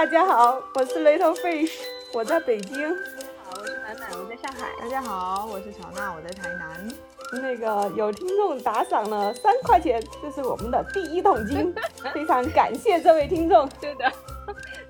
[0.00, 1.72] 大家好，我是 Little Fish，
[2.14, 2.88] 我在北京。
[3.44, 4.70] 好，我是满满，我在上海。
[4.80, 6.88] 大家好，我是乔娜，我在台南。
[7.32, 11.74] 那个有听众打赏了三块钱，这是我们的第一桶金，
[12.14, 13.68] 非常感谢这位听众。
[13.78, 14.10] 对的，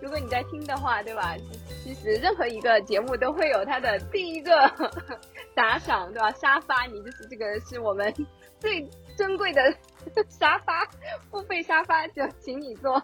[0.01, 1.35] 如果你在听的话，对吧？
[1.83, 4.73] 其实任何一个节目都会有它的第一个
[5.57, 6.31] 打赏，对吧？
[6.41, 8.15] 沙发，你就是这个是我们
[8.61, 8.89] 最
[9.19, 9.75] 珍贵的
[10.29, 10.87] 沙发，
[11.31, 13.03] 付费沙发就请你坐。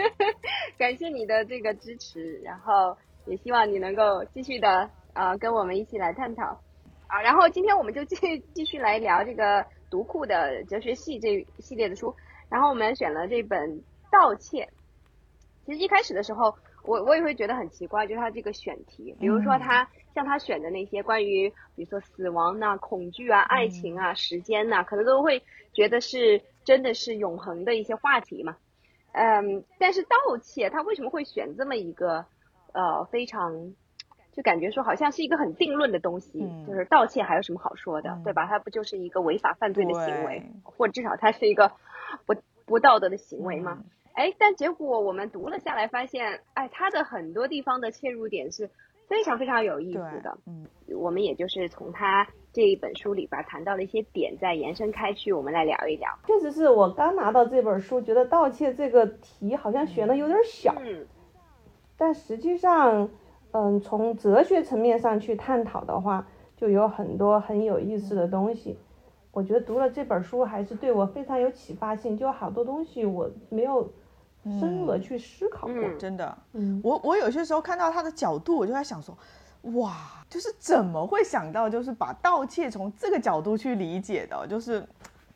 [0.78, 6.60] 感谢你的这个支持，然后也希望你能够继续的啊跟我们一起来探讨。
[7.06, 8.16] 啊，然后今天我们就继
[8.52, 12.14] 继续来聊这个读库的哲学系这系列的书，
[12.50, 13.78] 然后我们选了这本
[14.12, 14.64] 《盗窃》。
[15.64, 25.40] 其实一开始的时候，我我也会觉得很奇怪，就是它这个选题，比如说他像他选的那些关于，比如说死亡呐、恐惧啊、爱情啊、时间呐，可能都会
[25.72, 28.56] 觉得是真的是永恒的一些话题嘛。
[29.12, 32.26] 嗯，但是盗窃他为什么会选这么一个
[32.72, 33.72] 呃非常？
[34.32, 38.46] 就感觉说好像是一个很定论的东西，就是盗窃还有什么好说的，对吧？
[38.46, 41.72] 它不就是一个违法犯罪的行为，或至少它是一个
[42.26, 42.34] 不
[42.66, 43.84] 不道德的行为吗？
[44.14, 48.70] 哎，但结果我们读了下来，发现，哎，它的很多地方的切入点是
[49.08, 50.38] 非常非常有意思的。
[50.46, 56.08] 嗯，我们也就是从他这一本书里边谈到了一些点，再延伸开去，我们来聊一聊。
[56.26, 61.06] 确实是我刚拿到这本书，觉得盗窃这个题好像选的有点小，嗯，
[61.96, 63.08] 但实际上。
[63.50, 68.76] 嗯，从哲学层面上去探讨的话，就有很多很有意思的东西。
[69.32, 73.90] 我觉得读了这本书还是对我非常有启发性，就好多东西我没有
[74.58, 75.74] 深入的去思考过。
[75.98, 79.16] 真的，嗯，我我有些时候看到他的角度，我就在想说，
[79.74, 79.94] 哇，
[80.28, 84.86] 就是怎么会想到就是把盗窃从这个角度去理解的，就是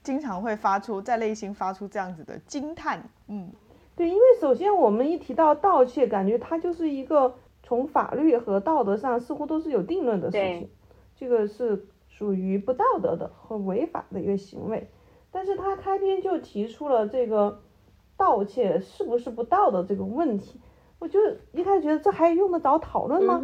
[0.02, 3.02] 经常会发出在内心发出这样子的惊叹。
[3.28, 3.50] 嗯，
[3.96, 7.34] 对，因为首先我们一提到盗窃，感觉它就是一个。
[7.64, 10.68] 从法律和道德上似乎都是有定论的事情，
[11.16, 14.90] 这个是属于不道德的和违法的一个行为。
[15.30, 17.62] 但是他开篇就提出了这个
[18.16, 20.60] 盗窃是不是不道德这个问题，
[20.98, 21.18] 我就
[21.52, 23.42] 一开始觉得这还用得着讨论吗？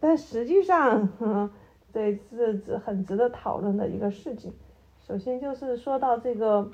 [0.00, 1.08] 但实际上，
[1.92, 4.52] 这是值很值得讨论的一个事情。
[5.06, 6.70] 首先就是说到这个，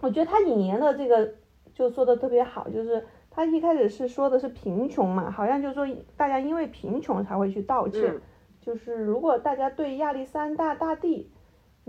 [0.00, 1.34] 我觉得他引言的这个
[1.74, 3.04] 就说的特别好，就是。
[3.30, 8.14] 他一开始是说的是贫穷嘛，好像就是说大家因为贫穷才会去盗窃，
[8.60, 11.30] 就是如果大家对亚历山大大帝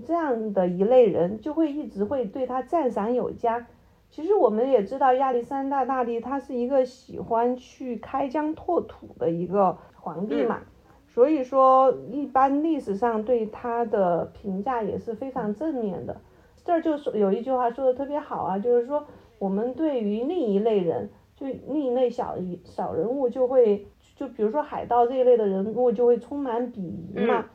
[0.05, 3.65] 这样的一类人，就会一直会对他赞赏有加。
[4.09, 10.61] 其实我们也知道亚历山大大帝他是一个喜欢去开疆拓土的一个皇帝嘛，
[11.07, 16.19] 所以说一般历史上对他的评价也是非常正面的。
[16.65, 19.05] 这儿就是有一句话说的特别好啊，就是说
[19.37, 21.09] 我们对于另一类人。
[21.35, 23.87] 就另一类小一小人物就会，
[24.17, 27.45] 就比如说海盗这一类的人物就会充满鄙夷嘛。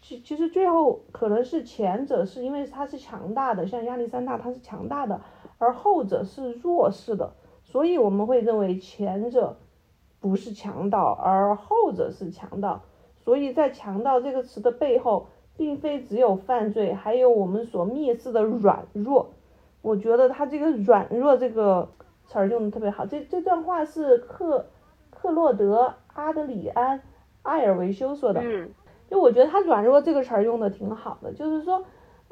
[0.00, 5.20] 其其实最后可能是前者是因为他是强大的，像亚历山大他是强大的，
[5.58, 9.56] 而后者是弱势的，所以我们会认为前者
[10.20, 12.82] 不是强盗，而后者是强盗。
[13.24, 19.30] 所以在强盗这个词的背后，并非只有犯罪，还有我们所蔑视的软弱。
[19.82, 21.88] 我觉得他这个软弱这个。
[22.28, 24.66] 词儿用的特别好，这这段话是克
[25.10, 27.00] 克洛德阿德里安
[27.42, 28.68] 艾尔维修说的，嗯
[29.08, 31.84] 就我觉得他软弱这个词儿用的挺好的，就是说，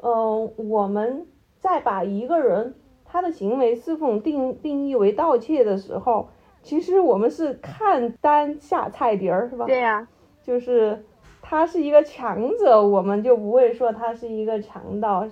[0.03, 1.25] 嗯，我们
[1.61, 2.75] 在把一个人
[3.15, 6.27] 他的行为是否定定义为盗窃的时候，
[6.61, 9.65] 其实我们是看单下菜碟儿，是吧？
[9.65, 10.05] 对呀，
[10.43, 11.01] 就是
[11.41, 15.25] 他是一个强者，我们就不会说他是一个强盗，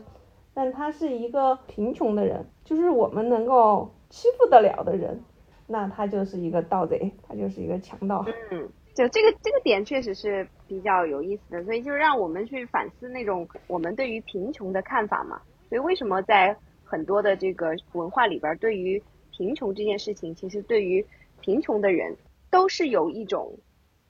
[0.53, 3.91] 但他是一个贫穷的人，就是我们能够。
[4.13, 5.19] 欺负得了的人，
[5.65, 8.23] 那他就是一个盗贼，他就是一个强盗。
[8.51, 15.41] 嗯，就这个这个点确实是比较有意思的，所以就让我们去反思那种我们对于贫穷的看法嘛。
[15.67, 16.55] 所以为什么在
[16.93, 19.01] 很多的这个文化里边，对于
[19.31, 21.03] 贫穷这件事情，其实对于
[21.41, 22.15] 贫穷的人
[22.51, 23.57] 都是有一种，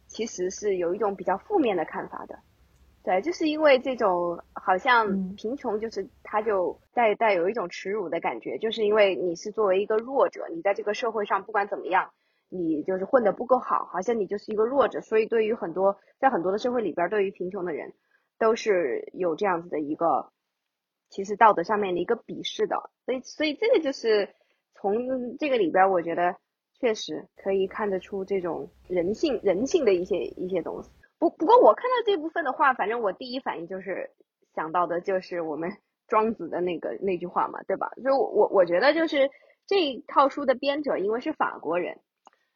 [0.07, 2.39] 其实是有一种比较负面的看法的。
[3.05, 12.11] 对，就是因为这种好像贫穷，就是他就带带有一种耻辱的感觉，就是因为你是作为一个弱者，你在这个社会上不管怎么样，
[12.49, 17.93] 你就是混得不够好，好像你就是一个弱者，所以对于很多在很多的社会里边，对于贫穷的人
[18.37, 20.32] 都是有这样子的一个
[21.13, 24.27] 其实道德上面的一个鄙视的，所以所以这个就是
[24.73, 26.35] 从这个里边，我觉得
[26.79, 30.89] 确实可以看得出这种人性人性的一些一些东西。
[31.19, 34.09] 不不过我看到这部分的话，反正我第一反应就是
[34.55, 35.69] 想到的就是我们
[36.09, 37.91] 庄子的那个那句话嘛，对吧？
[38.03, 39.29] 就我我觉得就是
[39.67, 41.99] 这套书的编者因为是法国人，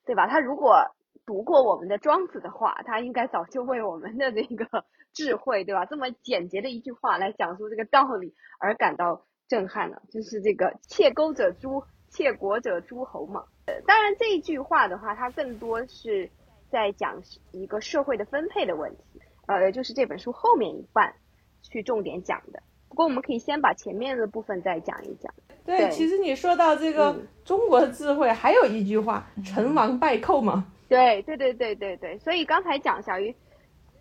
[0.03, 0.25] 对吧？
[0.27, 0.95] 他如果
[1.25, 5.85] 读过我们的庄子的话，他应该早就为我们的那个 智慧，对吧？
[5.85, 13.43] 这么简洁的一句话来讲述这个道理而感到震撼了，就是这个“窃钩者诛，窃国者诸侯”嘛。
[13.65, 16.29] 呃，当然这一句话的话，它更多是
[16.69, 17.21] 在讲
[17.51, 21.15] 一个社会的分配的问题，呃，就是这本书后面一半
[21.61, 22.61] 去重点讲的。
[22.89, 25.33] 不过我们可以先把前面的部分再讲一讲。
[25.65, 30.65] 对，其实你说到这个中国的智慧，还有一句话“成王败寇”嘛。
[30.87, 33.35] 对对对对对对，所以刚才讲小鱼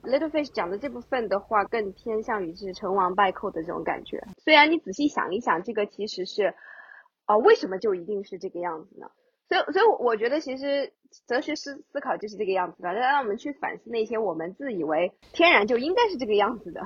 [0.02, 4.22] Little Fish 讲的这部分的话，更偏向于是成王败寇的这种感觉。
[4.38, 6.54] 虽然你仔细想一想，这个其实是，
[7.24, 9.10] 啊，为什么就一定是这个样子呢？
[9.48, 10.92] 所以，所以我觉得其实
[11.26, 16.80] 哲学思思考就是这个样子的，让我们去反思那些我们自以为天然就应该是这个样子的，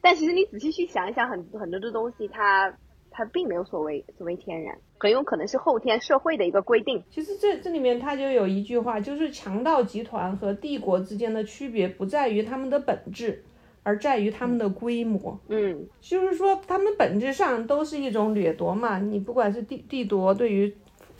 [0.00, 2.76] 但其实你仔细去想一想，很很多的东西它。
[3.18, 7.02] 它并没有所谓所谓天然，很有可能是后天社会的一个规定。
[7.10, 13.42] 其实这这里面它就有一句话，就是强盗集团和帝国之间的区别不在于他们的本质，
[13.82, 15.38] 而在于他们的规模。
[15.48, 18.98] 嗯，就是说他们本质上都是一种掠夺嘛。
[18.98, 20.74] 你不管是帝帝夺对于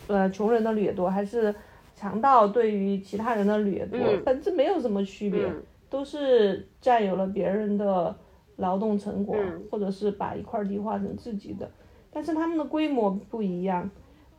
[0.07, 1.53] 呃穷人的掠夺，还是
[1.95, 5.41] 强盗对于其他人的掠夺，本质没有什么区别，
[5.89, 8.15] 都是占有了别人的
[8.55, 9.37] 劳动成果，
[9.69, 11.69] 或者是把一块地划成自己的。
[12.17, 13.87] 但是他们的规模不一样，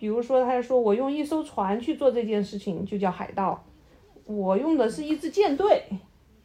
[0.01, 3.65] 比如说，他说我用一艘船去做这件事情就叫海盗，
[4.25, 5.85] 我用的是一支舰队，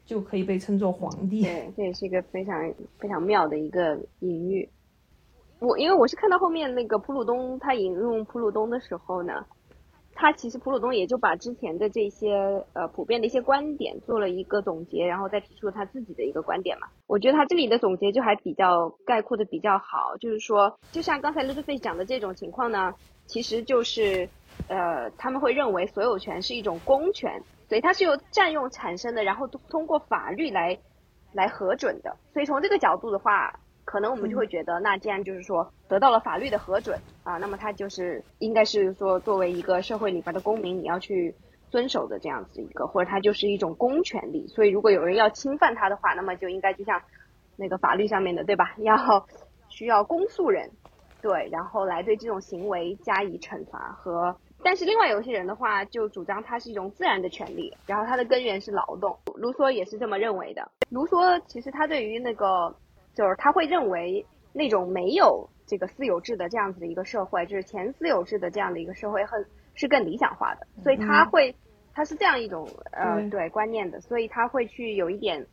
[0.06, 1.42] 就可以被称作皇帝。
[1.42, 4.70] 对，这也是一个非常非常妙的一个隐喻。
[5.58, 9.44] 我因为我是看到后面那个普鲁东他引用普鲁东的时候呢。
[10.16, 16.88] 他其实普鲁东也就把之前的这些呃普遍的一些观点做了一个总结，然后再提出他自己的一个观点嘛。
[17.08, 22.94] 我觉得他这里的总结就还比较概括的比较好，就是说，就像刚才 Little Face 讲的这种情况呢，
[23.26, 24.30] 其实就是
[24.68, 30.78] 呃他们会认为所有权是一种公权，所以它是由占用产生的，然后通过法律来
[31.34, 32.16] 来核准的。
[32.34, 33.60] 所以从这个角度的话。
[33.86, 41.36] 可能我们就会觉得，那既然就是说得到了法律的核准啊，那么它就是应该是说作为一个社会里边的公民，你要去
[41.70, 44.48] 遵守的这样子一个，或者它就是一种公权力。
[44.48, 47.02] 所以如果有人要侵犯它的话，那么就应该就像
[47.58, 48.74] 那个法律上面的，对吧？
[48.80, 49.28] 要
[49.70, 50.72] 需要公诉人，
[51.22, 54.36] 对，然后来对这种行为加以惩罚和。
[54.64, 59.18] 但是另外有些人的话，就主张它是一种自然的权利，然后它的根源是劳动。
[59.36, 60.72] 卢梭也是这么认为的。
[60.90, 62.74] 卢梭其实他对于那个。
[63.14, 69.46] 就是他会认为那种没有这个私有制的这样子的一个社会，就是前私有制的这样的一个社会，很
[69.76, 70.68] 是更理想化的。
[70.84, 71.56] 所以他会，
[71.94, 75.46] 他是这样一种呃对观念的，所以他会去有一点，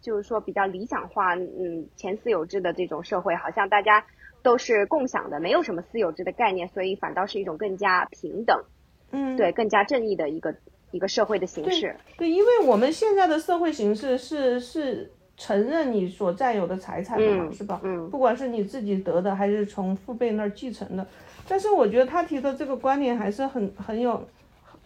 [0.00, 4.04] 就是说比较理想化，嗯，前私有制的这种社会，好像大家
[4.42, 8.64] 都是共享的，没有什么私有制的概念，所以反倒是一种更加平等，
[9.10, 10.54] 嗯，对，更加正义的一个
[10.92, 11.96] 一个社会的形式。
[12.16, 15.12] 对，因为我们现在的社会形式是是。
[15.38, 17.80] 承认你所占有的财产嘛，是吧？
[17.84, 21.06] 嗯，不管是你自己得的，还是从父辈那儿继承的。
[21.46, 24.20] 但是我觉得他提的这个观点还是很很有，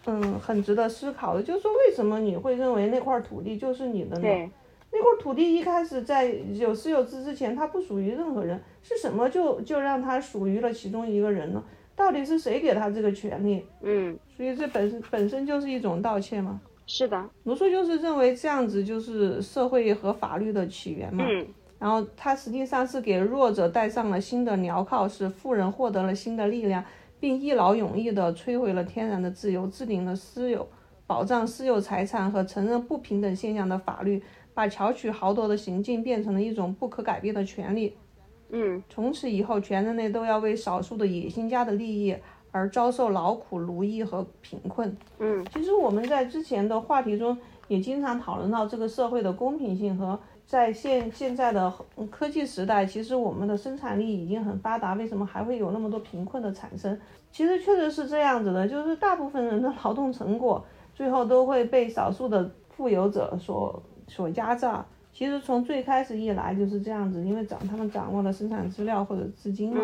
[0.05, 1.41] 嗯，很值得思考的。
[1.41, 4.49] 就是说，为什么你会认为那块土地就是你的呢？
[4.91, 11.63] 那块土地一开始在有私有制之前，它不属于任何人，是什么就就让它属于了其中一个人呢？
[11.95, 13.65] 到底是谁给他这个权利？
[13.81, 16.61] 嗯，所以这本身本身就是一种盗窃嘛。
[16.95, 21.25] 是的，卢梭就是认为这样子就是社会和法律的起源嘛。
[21.27, 21.47] 嗯，
[21.79, 26.85] 然后他实际上是给弱者戴上了新的镣铐，使富人获得了新的力量，
[27.19, 30.69] 并一劳永逸地摧毁了天然的自由，制定了私有、
[31.07, 34.21] 保障私有财产和承认不平等现象的法律，
[34.53, 37.97] 把巧取豪夺的行径变成了一种不可改变的权利。
[38.51, 42.15] 嗯，从此以后，全人类都要为少数的野心家的利益。
[42.53, 44.95] 而遭受劳苦、奴役和贫困。
[45.19, 51.73] 嗯，其实我们在之前的话题中也经常讨论到这个社会的公平性和在现现在的
[52.11, 56.97] 科技时代，其实我们的生产力已经很发达，为什么还会有那么多贫困的产生？
[57.31, 64.85] 其实确实是这样子的，就是大部分人的劳动成果最后都会被少数的富有者所所压榨。
[65.11, 69.81] 其实从最开始以来就是这样子，因为掌他们掌握了生产资料或者资金嘛。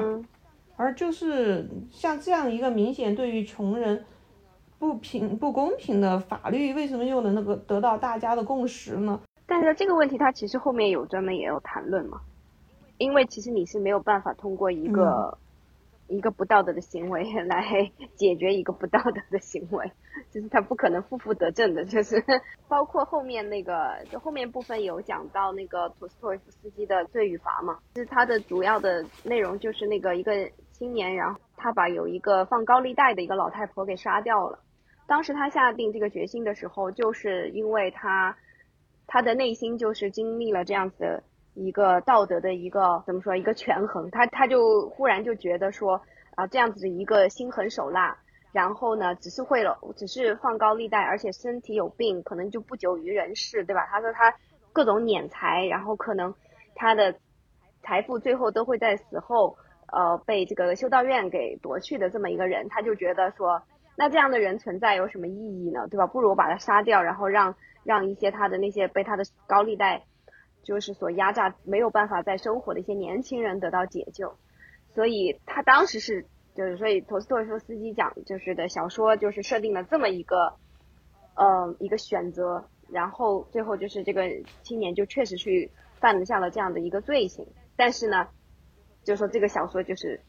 [0.80, 4.06] 而就是像这样一个明显对于穷人
[4.80, 9.20] 不平不公平的法律，为什么又能那个得到大家的共识呢？
[9.46, 12.22] 但是这个问题，它其实后面有专门也有谈论嘛，
[12.98, 15.38] 因为其实你是没有办法通过一个。
[16.12, 19.92] 一个不道德的行为来 解决一个不道德的行为，
[20.32, 22.20] 就是他不可能负负得正的，就是
[22.68, 34.60] 包括后面那个，就后面部分有讲到那个托斯托耶夫斯基的罪与罚嘛，就是它的主要的内容就是那个一个青年，然后他把有一个放高利贷的一个老太婆给杀掉了，
[35.08, 38.38] 当时他下定这个决心的时候，就是因为他
[39.06, 46.02] 他的内心就是经历了这样子的一个道德的一个怎么说一个权衡，他他就忽然就觉得说
[46.36, 48.18] 啊这样子的一个心狠手辣，
[48.54, 53.86] 然后呢只是会了只是放高利贷，而且身体有病，可能就不久于人世，对吧？
[53.88, 54.34] 他说他
[54.72, 56.34] 各种敛财，然后可能
[56.74, 57.16] 他的
[57.82, 59.58] 财富最后都会在死后
[59.92, 63.62] 呃被这个修道院给夺去的这么一个人，他就觉得说。
[64.02, 65.86] 那这样的人存在有什么意义呢？
[65.90, 66.08] 对吧？
[66.08, 67.54] 不如把他杀掉，然后让
[67.84, 70.06] 让一些他的那些被他的高利贷
[70.64, 74.38] 就是所压榨，没有办法再生活的一些年轻人得到解救。
[74.96, 80.54] 所以他当时是就是所以托斯托耶夫斯基讲就是的小说就是设定了这么一个
[81.36, 84.30] 呃一个选择，然后最后就是这个
[84.64, 88.30] 青年就确实去犯下了这样的一个罪行，但是呢，
[89.04, 90.20] 就说这个小说就是。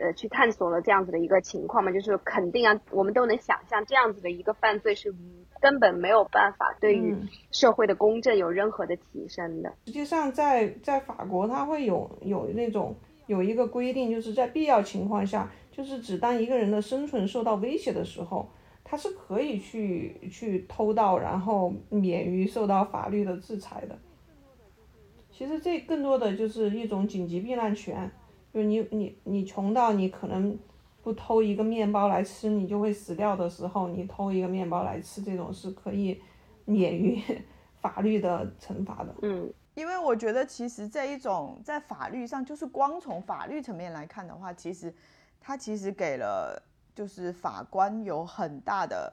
[0.00, 5.12] 呃，去探索了这样子的一个情况嘛，就是肯定啊，我们都能想象这样子的一个犯罪是
[5.60, 7.16] 根本没有办法对于
[7.50, 9.74] 社会的公正有任何的提升的。
[9.86, 12.94] 实际上，在在法国，它会有有那种
[13.26, 18.48] 有一个规定，就是在必要情况下，就是只当一个人的生存受到威胁的时候，
[18.84, 23.98] 他是可以去去偷盗，然后免于受到法律的制裁的。
[25.38, 28.10] 其实这更多的就是一种紧急避难权。
[28.52, 30.58] 就是你你你穷到你可能
[31.00, 36.20] 不偷一个面包来吃你就会死掉的时候，你偷一个面包来吃，这种是可以
[36.64, 37.22] 免于
[37.80, 39.14] 法律的惩罚的。
[39.22, 44.92] 嗯，因为我觉得其实这一种在法律上，就是光从法律层面来看的话，其实
[45.40, 46.60] 它其实给了
[46.96, 49.12] 就是法官有很大的。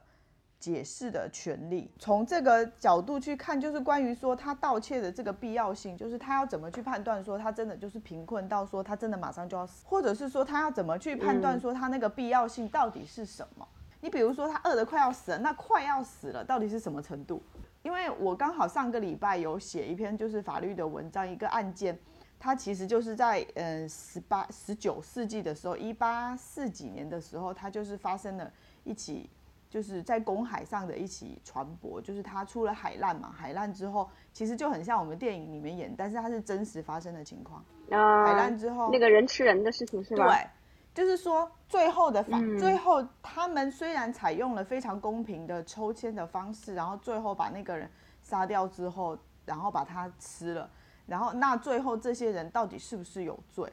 [0.66, 13.68] 解释的权利，从这个角度去看，就是关于说他盗窃的这个必要性，就是他要怎么去判断说他真的就是贫困到说他真的马上就要死，或者是说他要怎么去判断说他那个必要性到底是什么？
[14.02, 17.40] 你比如说他饿得快要死了，那快要死了到底是什么程度？
[17.84, 21.96] 因为我刚好上个礼拜有写一篇就是法律的文章，一个案件，
[22.40, 28.52] 它其实就是在嗯十八十九世纪的时候，一八四几年的时候，它就是发生了
[28.84, 29.30] 一起。
[29.76, 37.62] 就是在公海上的一起船舶，就是它出了海难嘛，海难之后其实就很像我们电影里面演，但是它是真实发生的情况。
[37.90, 40.28] 啊，海难之后那个人吃人的事情是吧？
[40.28, 40.48] 对，
[40.94, 47.92] 就是说最后的法，最后他们虽然采用了非常公平的抽签的方式，然后最后把那个人
[48.22, 50.70] 杀掉之后，然后把他吃了，
[51.06, 53.70] 然后那最后这些人到底是不是有罪？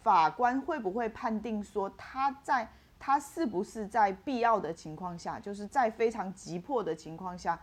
[0.00, 2.68] 法官会不会判定说他在？
[2.98, 7.60] 他是不是在必要的情况下，就是在非常急迫的情况下，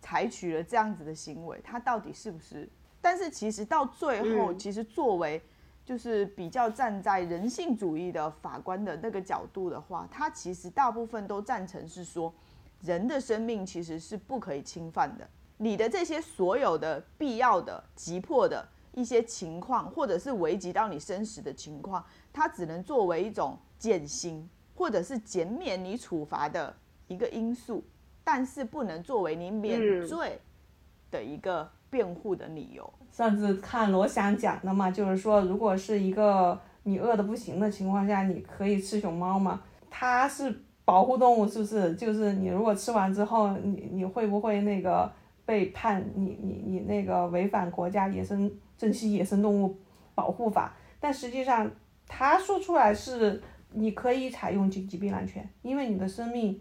[0.00, 1.60] 采取了这样子的行为？
[1.62, 2.68] 他到底是不是？
[3.00, 5.42] 但是其实到最后，其实作为
[5.84, 12.32] 就是比较站在人性主义的法官的那个角度的话，他其实大部分都赞成是说，
[12.80, 15.28] 人的生命其实是不可以侵犯的。
[15.58, 24.48] 你的这些所有的必要的、急迫的一些情况，或者是危及到你生死的情况，它只能作为一种减刑。
[24.76, 26.76] 或者是减免你处罚的
[27.08, 27.82] 一个因素，
[28.22, 30.38] 但是不能作为你免罪
[31.10, 32.92] 的一个辩护的理由。
[33.10, 39.62] 上次看罗翔讲的嘛，就是说，如果是一个你饿的不行的情况下，你可以吃熊猫嘛？
[39.88, 40.54] 它是
[40.84, 41.94] 保护动物，是不是？
[41.94, 45.10] 就是你如果吃完之后，你你会不会那个
[45.46, 49.74] 被判你你你那个违反国家野生珍稀野生动物
[50.14, 50.74] 保护法？
[51.00, 51.70] 但实际上
[52.06, 53.42] 他说出来是。
[53.72, 56.60] 你可以采用紧急避难权，因为你的生命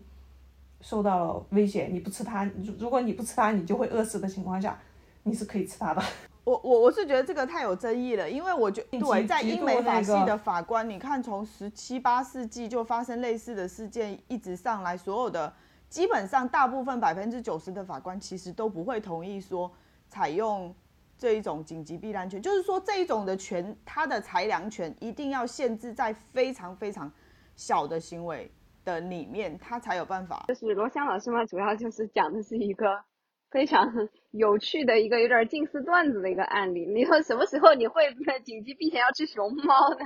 [0.81, 4.77] 受到了威胁，你不吃它，如如果你不吃它，你就会饿死的情况下，
[5.23, 6.03] 你是可以吃它的。
[6.43, 15.51] 我我我是觉得这个太有争议了，因为我觉对在英美法系的法官，你看从十七八世纪就发生类似的事件，一直上来，所有的
[15.89, 19.71] 基本上大部分百分之九十的法官其实都不会同意说
[20.07, 20.73] 采用。
[21.17, 27.11] 这一种紧急避难权，就是说这一种的权，它的裁量权一定要限制在非常非常
[27.55, 28.51] 小的行为
[28.83, 30.45] 的里面，它才有办法。
[30.47, 33.03] 就是罗翔老师嘛，主要就是讲的是一个
[33.49, 36.85] 非常有趣的一个有点近似段子的一个案例。
[36.85, 40.05] 你说什么时候你会紧急避险要吃熊猫呢？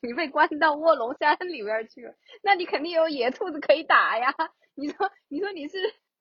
[0.00, 4.34] 你被关到卧龙山里边去了，那你肯定有野兔子可以打呀。
[4.74, 5.78] 你说，你说你是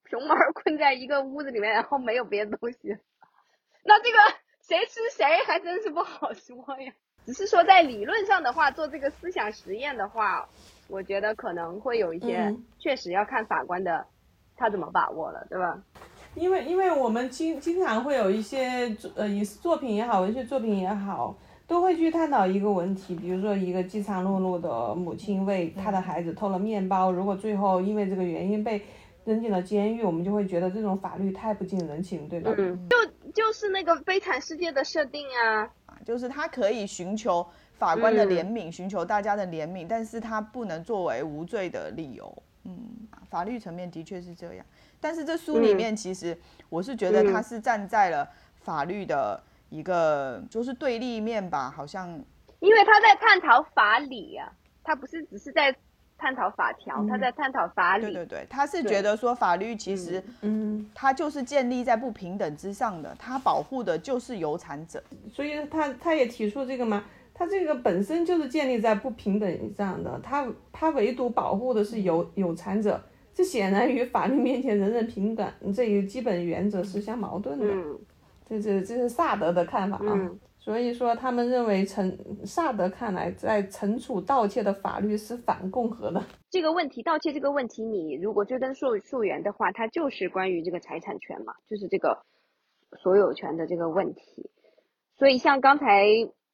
[0.09, 2.77] 熊猫困在一个屋子里面，然后没有别的东西。
[3.87, 4.17] 那这个
[4.61, 6.91] 谁吃谁还真是不好说呀。
[7.25, 10.47] 只是说在理论上的话，做这个思想实验的话，
[10.87, 14.05] 我觉得可能会有一些，确实要看法官的
[14.55, 15.81] 他怎么把握了，对吧？
[16.35, 21.35] 因为因为我们经经常会有一些呃影视作品也好，文学作品也好，
[21.67, 28.81] 都会去探讨一个问题，比如说一个饥肠辘辘的母亲为她的孩子偷了面包，如果最后因为这个原因被
[29.23, 32.53] 扔进了监狱，我们就会觉得这种法律太不近人情，对吧？
[32.57, 35.69] 嗯，就就是那个悲惨世界的设定啊，
[36.05, 42.43] 就是他可以寻求法官的怜悯，寻求大家的怜悯，但是他不能作为无罪的理由。
[42.63, 44.65] 嗯，法律层面的确是这样，
[45.01, 46.35] 但是这书里面其实
[46.69, 48.27] 我是觉得他是站在了
[48.61, 52.09] 法律的一个就是对立面吧，好像
[52.61, 54.49] 因为他在探讨法理啊，
[54.81, 55.75] 他不是只是在。
[56.17, 58.05] 探讨法条，他在探讨法理。
[58.05, 65.03] 对对对，他是觉得说法律其实，嗯，它就是建立在不平等之上的，它保护的就是有产者。
[65.31, 67.03] 所以他他也提出这个嘛，
[67.33, 73.01] 他这个本身就是建立在不平等上的，他他唯独保护的是有有产者，
[73.33, 77.65] 这显然与法律面前人人平等这一基本原则是相矛盾的。
[77.67, 77.99] 嗯，
[78.49, 80.31] 这是这是萨德的看法啊。
[80.65, 86.19] 所以说，他们认为，从萨德看来，在惩处盗窃的法律是反共和的。
[86.49, 92.17] 这个问题，盗窃这个问题，你如果追根溯溯源的话，它就是关于这个财产权嘛，就是这个
[92.97, 94.49] 所有权的这个问题。
[95.19, 96.07] 所以，像刚才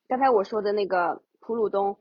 [0.09, 1.95] 刚才我说的那个普鲁东，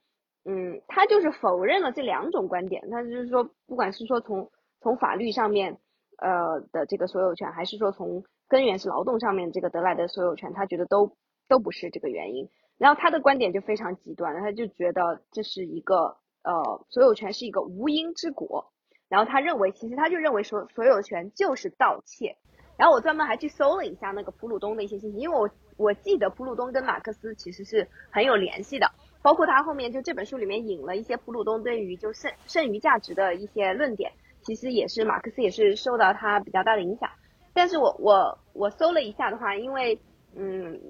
[0.44, 2.90] 嗯，他就是否认了这两种观点。
[2.90, 4.50] 他就是说，不管是说从
[4.80, 5.78] 从法律上面，
[6.18, 11.16] 呃的这个所有权，还是说从根源是劳动上面这个得来的所有权，他觉得都。
[11.50, 18.73] 都不是这个原因，然后他的观点就非常极端，他就觉得这是一个呃所有权是一个无因之果，
[19.09, 22.37] 然后他认为其实他就认为说所有权就是盗窃，
[22.78, 28.87] 然后我专门还去搜了一下那个普鲁东的一些信息，因为我我记得普鲁东跟马克思其实是很有联系的，
[29.21, 37.11] 包括他后面就这本书里面引了一些普鲁东对于就剩剩余价值的一些论点，其实也是马克思也是受到他比较大的影响，
[37.52, 40.00] 但是我我我搜了一下的话，因为
[40.37, 40.80] 嗯。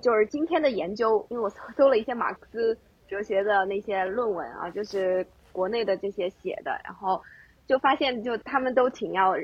[0.00, 7.22] 就是今天的研究，因为我 搜了一些马克思哲学的那些论文啊，就是国内的这些写的，然后
[7.66, 9.34] 就发现，就他们都挺要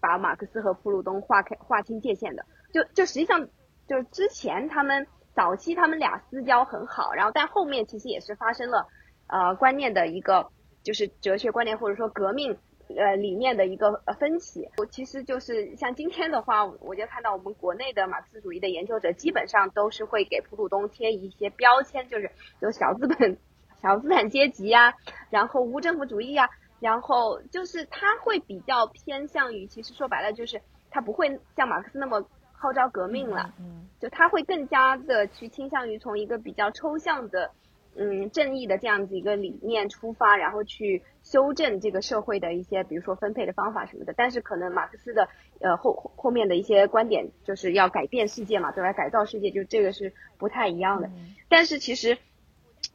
[0.00, 2.44] 把马克思和普鲁东划开、划清界限的。
[2.72, 3.48] 就就实际上，
[3.86, 8.86] 就是之前他们早期他们俩私交很好，然后但后面其实也是发生了
[9.26, 10.50] 呃观念的一个
[10.82, 12.58] 就是哲学观念或者说革命。
[12.96, 23.38] 呃，里面的一个呃分歧，我其实就是像今天的话，我就看到我们国内的马克思主义的研究者基本上都是会给普鲁东贴一些标签，就是有小资本、
[23.80, 24.94] 小资产阶级呀，
[25.30, 26.48] 然后无政府主义呀，
[26.80, 37.50] 然后就是他会比较偏向于，其实说白了就是他不会像马克思那么号召革命了，嗯，就他会更加的去倾向于从一个比较抽象的。
[37.94, 44.14] 嗯，正义的这样子一个理念出发，然后去修正这个社会的一些，比如说分配的方法什么的。
[44.16, 45.28] 但是可能马克思的
[45.60, 48.94] 呃后后面的一些观点，就是要改变世界嘛，对吧？
[48.94, 51.10] 改造世界，就这个是不太一样的。
[51.50, 52.16] 但是其实，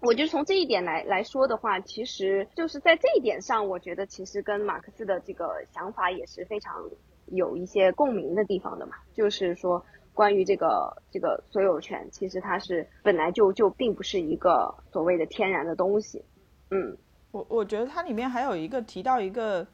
[0.01, 6.89] 我就从这一点来来说的话，其实就是在这一点上，我觉得其实跟马克思的这个想法也是非常
[7.27, 9.85] 有一些共鸣的地方的嘛，就是说。
[10.17, 16.25] 关于这个这个所有权，其实它是本来就就并不是一个所谓的天然的东西。
[16.71, 16.97] 嗯，
[17.29, 19.65] 我我觉得它里面还有一个提到一个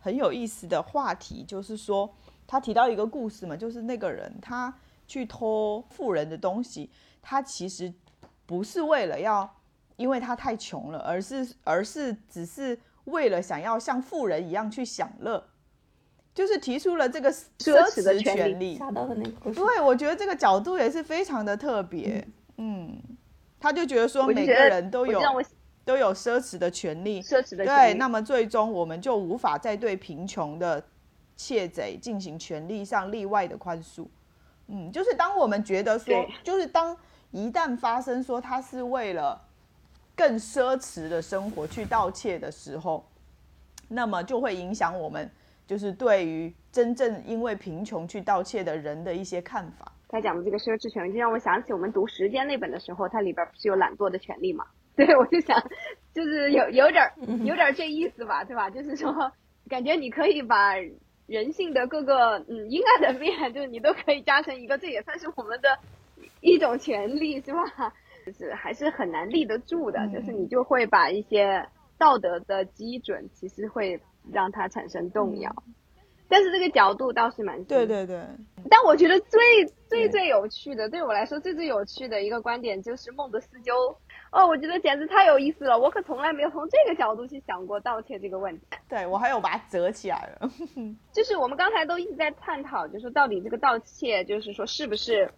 [0.00, 2.12] 很有意思的话题，就是说
[2.48, 4.74] 他提到一个故事嘛，就是那个人他
[5.06, 6.90] 去偷富人的东西，
[7.22, 7.94] 他其实
[8.44, 9.48] 不是为了要，
[9.94, 15.44] 因为他太穷了，而是而是只是为了想要像富人一样去享乐。
[16.34, 18.78] 就是提出了这个奢侈的权利，
[19.52, 22.26] 对，我觉得这个角度也是非常的特别。
[22.56, 22.98] 嗯，
[23.60, 25.20] 他就觉得说每个人都有
[25.84, 30.82] 都有奢侈的权利，奢侈的对，那么最终我们就无法再对贫穷的
[31.36, 34.06] 窃贼进行权利上例外的宽恕。
[34.68, 36.96] 嗯，就是当我们觉得说，就是当
[37.30, 39.38] 一旦发生说他是为了
[40.16, 43.04] 更奢侈的生活去盗窃的时候，
[43.88, 45.30] 那么就会影响我们。
[45.72, 49.90] 就是对于真正因为贫穷去盗窃的人的一些看法。
[50.06, 54.66] 他讲的这个奢侈权，就让我想起我们读《时间》那本的时候，它里边不是有懒惰的权利嘛？
[54.94, 55.58] 对，我就想，
[56.12, 57.10] 就是有有点
[57.46, 58.68] 有点这意思吧，对吧？
[58.68, 59.32] 就是说，
[59.70, 60.74] 感觉你可以把
[61.26, 65.78] 人性的各个嗯阴暗的面，就是你都可以加成一个，这也算是我们的
[66.42, 67.94] 一种权利，是吧？
[68.26, 73.98] 就是还是很难立得住的，就是你就会把一些道德的基准，其实会。
[74.30, 75.50] 让他产生动摇，
[76.28, 78.22] 但是这个角度倒是蛮对对对。
[78.70, 83.72] 但我觉得最最最有趣的，对我来说最最有趣的一个观点就是孟德斯鸠。
[84.30, 88.66] 哦，我觉得简直太有意思了，我可从来没有从这个角度去想过盗窃这个问题。
[88.88, 90.50] 对我还有把它折起来了。
[91.12, 95.30] 就是我们刚才都一直在探讨，就是到底这个盗窃，就是说是不是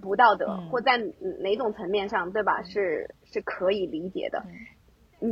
[0.00, 0.96] 不道德，或在
[1.38, 2.60] 哪种层面上，对吧？
[2.64, 4.42] 是是可以理解的。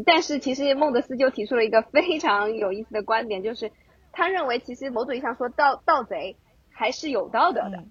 [0.07, 3.73] 但是其实孟德斯鸠提出了一个非常有意思的观点，就是
[4.13, 6.37] 他认为其实某种意义上说盗盗贼
[6.73, 7.85] 还是有道德的，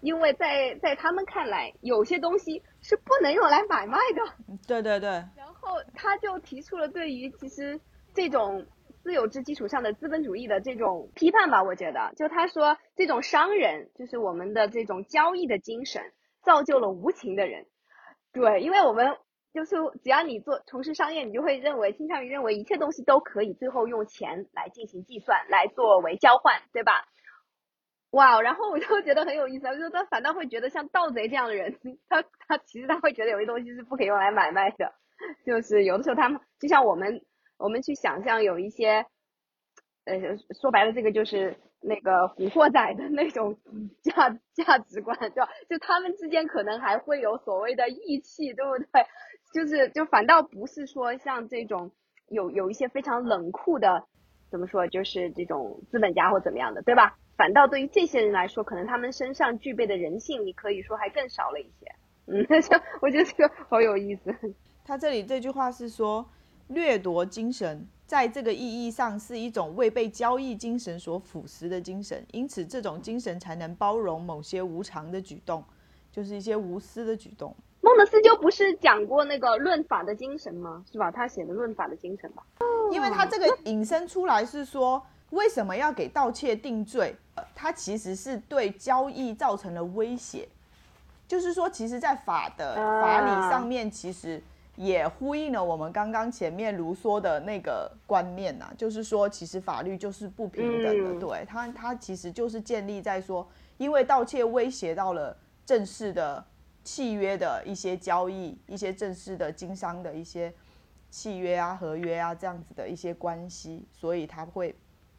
[0.00, 4.56] 因为在在他们看来，有些东西是不能用来买卖的。
[4.66, 5.08] 对对对。
[5.08, 7.80] 然后他就提出了对于其实
[8.14, 8.66] 这种
[9.02, 11.62] 私有制基础上的资本主义的这种批判吧。
[11.62, 16.12] 我觉得，就他说这种商人就是我们的这种交易的精神，
[16.44, 17.64] 造就了无情的人。
[18.32, 19.16] 对，因为我们。
[19.52, 27.06] 就是只要你做从事商业，你就会认为倾向于认为一切东西都可以最后用钱来进行计算，来作为交换，对吧？
[28.10, 34.92] 哇，然后我就觉得很有意思，我就他反倒会觉得像盗贼这样的人，他他其实他会觉得有些东西是不可以用来买卖的，
[35.44, 37.24] 就是有的时候他们就像我们
[37.58, 39.06] 我们去想象有一些，
[40.04, 40.14] 呃，
[40.60, 41.56] 说白了这个就是。
[41.80, 43.56] 那个古惑仔的那种
[44.02, 45.48] 价价值观，对吧？
[45.68, 49.06] 就他们之间可能还会有所谓的义气，对不对？
[49.52, 51.90] 就是就反倒不是说像这种
[52.28, 54.04] 有有一些非常冷酷的，
[54.50, 54.86] 怎么说？
[54.88, 57.16] 就是这种资本家或怎么样的，对吧？
[57.36, 61.86] 反倒对于这些人来说，可能他们身上具备的人性，你可以说还更少了一些。
[62.26, 62.44] 嗯，
[63.00, 64.34] 我觉得这个好有意思。
[64.84, 66.28] 他这里这句话是说
[66.68, 67.86] 掠夺精神。
[68.06, 75.62] 在这个意义上，是一种未被交易精神所腐蚀的精神，因此这种精神才能包容某些无常的举动，
[76.10, 77.54] 就是一些无私的举动。
[77.82, 80.82] 孟德斯鸠不是讲过那个论法的精神吗？
[80.90, 81.10] 是吧？
[81.10, 82.42] 他写的论法的精神吧？
[82.90, 87.14] 因为他这个引申出来是说，为什么要给盗窃定罪？
[87.54, 90.48] 他其实是对交易造成了威胁，
[91.26, 94.42] 就是说，其实，在法的法理上面，其实。
[94.78, 103.44] 也呼应了我们刚刚前面卢梭的那个观念呐，就是说，其实法律就是不平等的，对它，它其实就是建立在说，
[103.76, 105.36] 因为盗窃威胁到了
[105.66, 106.46] 正式的
[106.84, 110.54] 契约的一些交易，一些正式的经商的一些
[111.10, 114.72] 契约啊、合约啊这样子的一些关系，所以他会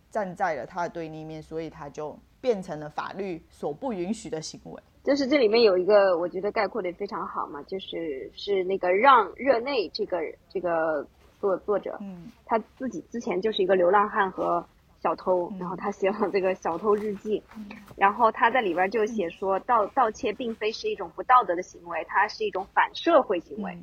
[0.10, 4.82] 站在了他的对立面，所以他就变成了法律所不允许的行为。
[5.04, 11.08] 就是这里面有一个，我觉得概括的非常好嘛，就是是那个让热内这个这个
[11.40, 14.64] 作作者，嗯，他自己之前就是一个流浪汉和
[15.02, 17.42] 小偷，然后他写了这个小偷日记，
[17.96, 23.78] 然后他在里边就写说盗盗窃并非是一种不道德的行为，它是一种反社会行为，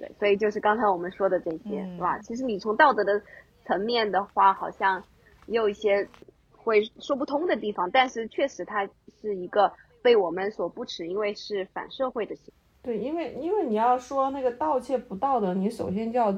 [0.00, 2.18] 对，所以就是刚才我们说的这些，是吧？
[2.18, 3.22] 其实你从道德的
[3.64, 5.02] 层面的话，好像
[5.46, 6.08] 也有一些
[6.56, 8.84] 会说不通的地方，但是确实它
[9.22, 9.72] 是一个。
[10.06, 12.52] 被我们所不耻，因为是反社会的行为。
[12.80, 16.32] 对，因为因为你要说那个盗窃不道德，你首先就要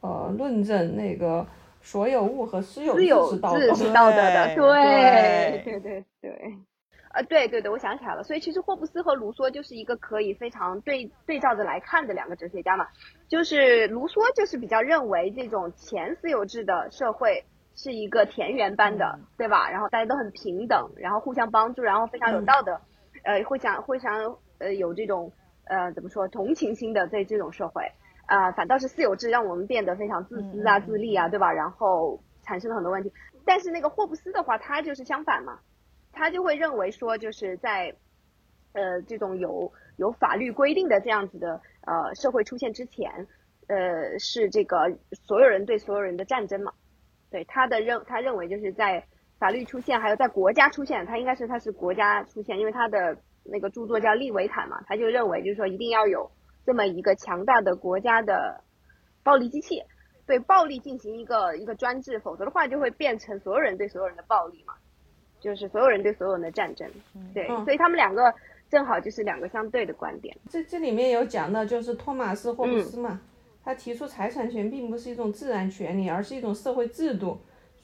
[0.00, 1.44] 呃论证那个
[1.80, 3.52] 所有物和私有制是道
[4.12, 4.54] 德的。
[4.54, 6.30] 对对对对，
[7.10, 8.22] 啊对对对，我想起来了。
[8.22, 12.86] 所以其实霍布斯和卢梭就是一个可以非常对对照着来看的两个哲学家嘛。
[13.26, 17.42] 就是卢梭就是比较认为这种前私有制的社会。
[17.76, 19.70] 是一个田园般的，对吧？
[19.70, 22.78] 然后大家都很平等，然后互相帮助，然后非常有道德，
[23.22, 25.32] 呃，会想会想呃有这种
[25.64, 27.90] 呃怎么说同情心的在这种社会，
[28.26, 31.52] 啊，反倒是私有制让我们变得非常自私啊、自利啊，对吧？
[31.52, 33.12] 然后产生了很多问题。
[33.44, 35.60] 但是那个霍布斯的话，他就是相反嘛，
[36.12, 37.94] 他就会认为说，就是在
[38.72, 43.26] 呃这种有有法律规定的这样子的呃社会出现之前，
[43.68, 46.72] 呃是这个所有人对所有人的战争嘛。
[47.30, 49.06] 对他的认，他认为就是在
[49.40, 56.30] 法律出现，还有在国家出现，他应该是他是国家出现，因为他的那个著作叫利维坦嘛，他就认为就是说一定要有
[56.66, 58.62] 这么一个强大的国家的
[59.24, 59.82] 暴力机器，
[60.26, 64.74] 对暴力进行一个一个专制，否则的话就会变成所有人对所有人的暴力嘛，
[65.40, 66.86] 就是所有人对所有人的战争。
[67.32, 68.32] 对，所以他们两个
[68.68, 70.36] 正好就是两个相对的观点。
[70.50, 73.18] 这这里面有讲到就是托马斯霍布斯嘛。
[73.62, 77.38] 他提出财产权并不是一种自然权利，而是一种社会制度。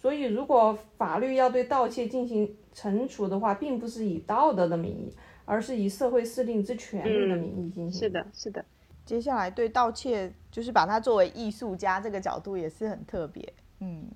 [0.06, 5.12] 所以，如果法律要对盗窃进行惩处的话，并不是以道德的名义，
[5.44, 8.00] 而是以社会适定之权利的名义进行。
[8.00, 8.64] 是的，是的。
[9.04, 13.52] 接下来对盗窃，就是把它作为艺术家这个角度也是很特别。
[13.80, 14.08] 嗯，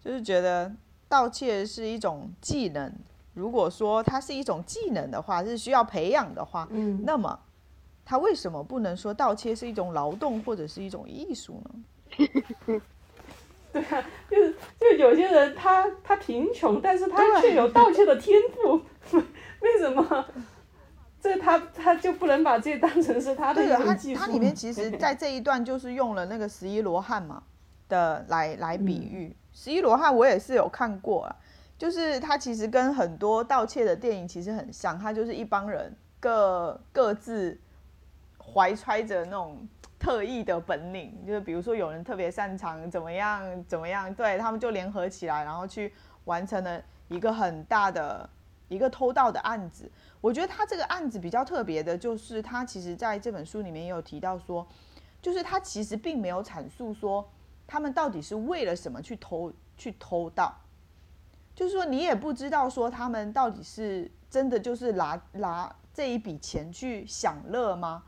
[0.00, 0.72] 就是觉得
[1.08, 2.92] 盗窃是一种技能。
[3.34, 7.36] 如果说它是一种技能的话，是需要培养的话，嗯，那么。
[8.04, 11.84] 它为什么不能说盗窃是一种劳动或者是一种艺术呢？
[13.80, 18.80] 对啊，就是就有些人他他贫穷，但是他却有盗窃的天赋，
[19.60, 20.26] 为什么？
[21.20, 24.20] 这他他就不能把这当成是他的一种技术？
[24.20, 27.42] 他里面其实，在这一段就是用了那个十一罗汉嘛
[27.88, 29.34] 的来来比喻。
[29.52, 31.36] 十一罗汉我也是有看过啊，
[31.78, 37.58] 就是他其实跟很多盗窃的电影其实很像，他就是一帮人各各自。
[38.44, 39.66] 怀揣着那种
[40.02, 48.28] 特异的本领，就是比如说有人特别擅长怎么样怎么样，对他们就联合起来，然后去完成了一个很大的
[48.66, 49.88] 一个偷盗的案子。
[50.20, 54.66] 我觉得他这个案子比较特别的，就是他其实在这本书里面也有提到说，
[55.20, 57.30] 就是他其实并没有阐述说
[57.64, 60.52] 他们到底是为了什么去偷去偷盗，
[61.54, 68.02] 就是说你也不知道说他们到底是真的就是拿拿这一笔钱去享乐吗？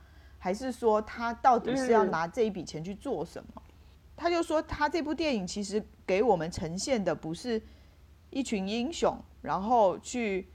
[0.45, 3.63] 还是说他到底是要拿这一笔钱去做什么？
[4.15, 7.63] 他就说他这部电影其实给我们呈现的不是
[8.29, 10.51] 一群英雄，然后去。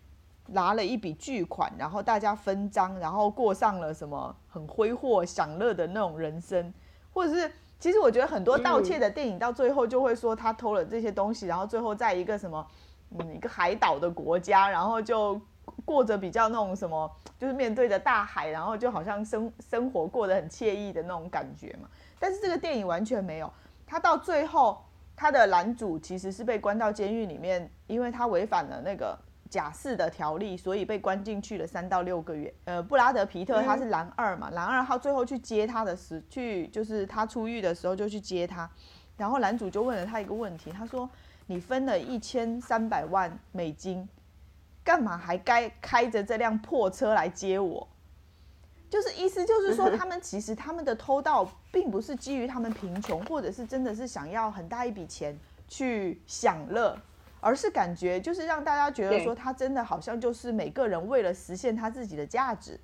[0.52, 6.74] 拿了一笔巨款，然后大家分赃，然后过上了什么很挥霍享乐的那种人生，
[7.12, 12.66] 或者是，其实我觉得很多盗窃的电影到最后就会说他偷了这些东西，然后最后在一个什么，
[13.12, 15.40] 嗯，一个海岛的国家，然后就
[15.86, 21.90] 过着比较那种什么，就是面对着大海，然后就好像生生活过得很惬意的那种感觉嘛。
[22.20, 23.52] 但是这个电影完全没有，
[23.86, 24.84] 他到最后
[25.16, 29.18] 他的男主其实是被关到监狱里面，因为他违反了那个。
[29.50, 32.54] 假释的条例，所以被关进去了三到六个月。
[32.66, 38.70] 呃，布拉德皮特他是男二嘛，男二他最后去接他的时，去就是他出狱的时候就去接他，
[39.18, 41.10] 然后男主就问了他一个问题，他说
[41.48, 44.08] ：“你分了一千三百万美金，
[44.90, 47.88] 干嘛还该开着这辆破车来接我？”
[48.90, 56.98] 就是意思就是说，他们其实他们的偷盗并不是基于他们贫穷，或者是真的是想要很大一笔钱去享乐。
[57.42, 62.78] 而是感觉就是让大家觉得说他真的好像就是每个人为了实现他自己的价值，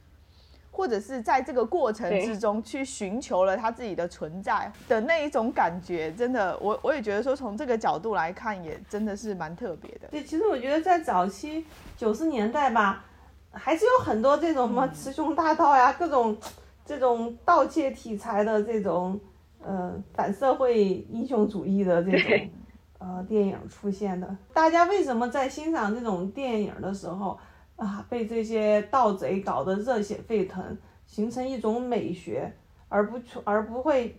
[0.76, 10.10] 或者是在这个过程之中去寻求了他自己的存在的那一种感觉，真的，我我也觉得说从这个角度来看也真的是蛮特别的。
[10.12, 13.06] 对，其实我觉得在早期九十年代吧，
[13.54, 16.38] 还是有很多这种什么雌雄大盗呀，各种
[16.86, 19.18] 这种盗窃题材的这种
[19.64, 22.50] 呃反社会英雄主义的这种。
[22.98, 27.38] 呃，电影出现的，大家为什么在欣赏这种电影的时候
[27.76, 32.52] 啊，被这些盗贼搞得热血沸腾，形成一种美学，
[32.88, 34.16] 而不从而不会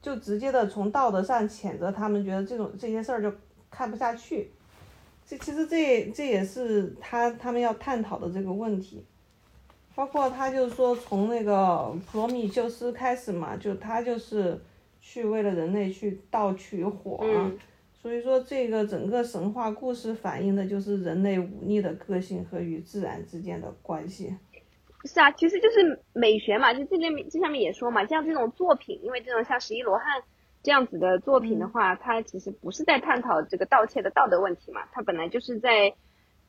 [0.00, 3.30] 就直接的从道德上谴责他们，觉得这种这些事儿就
[3.70, 4.50] 看不下去。
[5.26, 9.04] 这其实这这也是他他们要探讨的这个问题，
[9.94, 14.58] 包括他就是说从那个普罗米修斯开始嘛，就他就是
[15.00, 17.22] 去为了人类去盗取火。
[18.06, 24.32] 所以说，这个整个神话故事反映的就是人类忤逆的个性和与自然之间的关系。
[25.06, 30.20] 是啊，其实就是美学嘛，就这边这上面也说嘛，像这种作品，因为这种像《十一罗汉》
[30.62, 35.92] 这样子的作品的话，它其实不是在探讨这个盗窃的道德问题嘛，它本来就是在，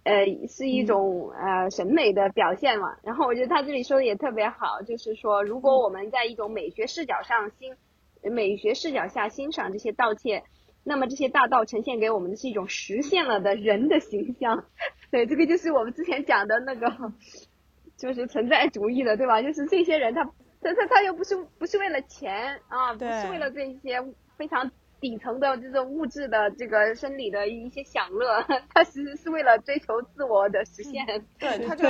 [0.04, 2.96] 呃，是一种呃审美的表现嘛。
[3.02, 7.76] 然后我觉得他这里说的也特别好，就是说，如果我们在一种美学视角上欣，
[8.32, 10.44] 美学视角下欣赏这些盗窃。
[10.90, 14.64] 那么这些大道呈现给我们的是一种实现了的人的形象，
[15.12, 17.12] 对，这个就是我们之前讲的那个，
[17.98, 19.42] 就是存在主义的，对吧？
[19.42, 20.24] 就是这些人他
[20.62, 24.02] 他他他又不是不是为了钱啊，不是为了这些
[24.38, 24.72] 非常
[25.02, 28.42] 底层的这种物质的这个生理的一些享乐，
[28.74, 31.06] 他其实是为了追求自我的实现，
[31.38, 31.86] 对，他就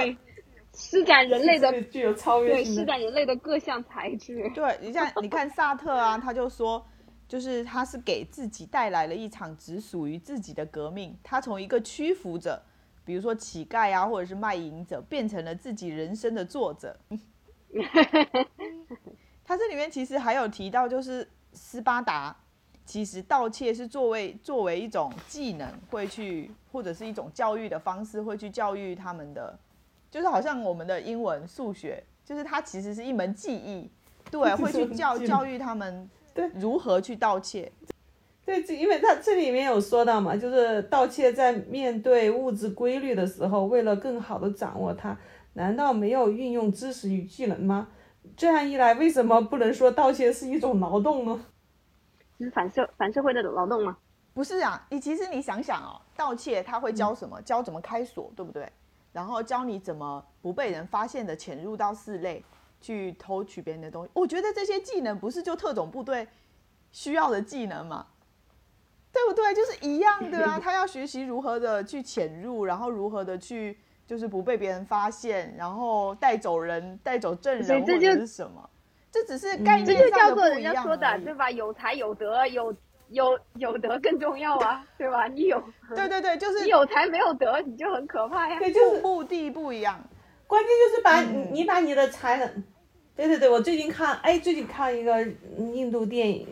[0.73, 6.83] 施展人类的具有超越对施展人类的各项才智，对你像你看萨特啊，他就说。
[7.27, 11.13] 就是他是给自己带来了一场只属于自己的革命。
[11.21, 12.61] 他从一个屈服者，
[13.03, 16.97] 比如说乞丐啊，或者是卖淫者，变成了自己人生的作者。
[19.43, 22.35] 他这里面其实还有提到，就是斯巴达
[22.85, 29.57] 其实盗窃是作为作为一种技能，会去或者是一种教育的方式，会去教育他们的，
[30.09, 33.91] 就是好像我们的英文、数学，就是它其实是一门技艺，
[34.31, 36.09] 对，会去教 教育他们。
[36.37, 37.71] 对，如何去盗窃？
[38.45, 45.17] 对，这因为他这里面有说到嘛，就是盗窃在面对物质规律的时候，为了更好的掌握它，
[45.53, 47.87] 难道没有运用知识与技能吗？
[48.35, 51.45] 这样一来，为什么不能说盗窃是一种劳动呢？
[52.37, 53.97] 就是反社反社会的劳动吗？
[54.33, 57.41] 不是啊，你其实你想想哦，盗窃他会教什么？
[57.41, 58.71] 教怎么开锁，对不对？
[59.11, 62.43] 然后教你怎么不被人发现的潜入到室内。
[62.87, 66.25] 去偷取别人的东西，我觉得这些技能不是就特种部队
[66.93, 68.05] 需要的技能吗？
[69.11, 69.53] 对不对？
[69.53, 78.69] 就是一样的啊， 他要学习如何的去潜入，然后如何的去就是不被别人发现，然后带走人、带走证人或者是什么？
[79.11, 81.51] 这只是概念这就叫做人家说的对吧？
[81.51, 82.73] 有才有德，有
[83.09, 85.27] 有有德更重要啊，对吧？
[85.27, 85.61] 你有
[85.93, 88.57] 对对对，就是你有才没有德，你就很可怕呀。
[88.59, 89.99] 对，就是目的不一样。
[90.45, 92.63] 关键就是把你你把你的才能，
[93.17, 95.27] 对对对，我最近看，哎，最近看一个
[95.57, 96.47] 印度电影，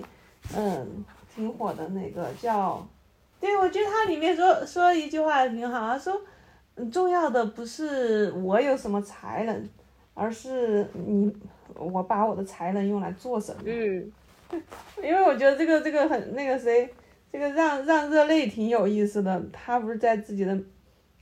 [0.58, 2.86] 嗯，挺火的那个叫，
[3.40, 6.20] 对，我觉得它里面说说一句话挺好，他说，
[6.92, 9.70] 重要的不是我有什么才能，
[10.16, 11.32] 而是你
[11.76, 13.62] 我把我的才能用来做什么。
[13.66, 14.12] 嗯，
[15.04, 16.92] 因为我觉得这个这个很那个谁，
[17.32, 20.56] 这个让让热泪挺有意思的，他不是在自己的《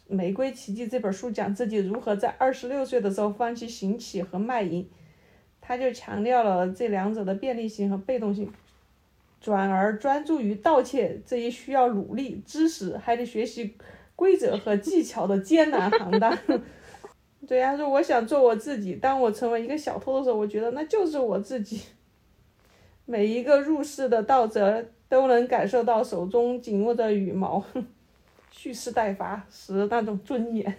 [0.07, 4.89] 玫瑰奇迹》这本书讲自己如何在二十六岁的时候放弃行乞和卖淫，
[5.65, 8.51] 他就强调了这两者的便利性和被动性。
[9.39, 13.75] 转而专注于盗窃这一需要努力、知识，还得学习
[14.15, 16.37] 规则和技巧的艰难行当。
[17.47, 18.95] 对呀，说我想做我自己。
[18.95, 21.81] 当我成为一个小偷的时候，我觉得那就是我自己。
[23.05, 27.61] 每一个入室的盗贼都能感受到手中紧握着羽毛，
[28.49, 30.73] 蓄势待发时那种尊严。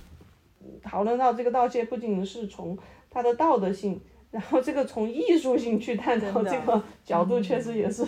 [0.84, 2.76] 讨论到这个盗窃，不仅是从
[3.10, 4.00] 它的道德性。
[4.30, 8.04] 然后这个从艺术性去探讨这个角度，确实也是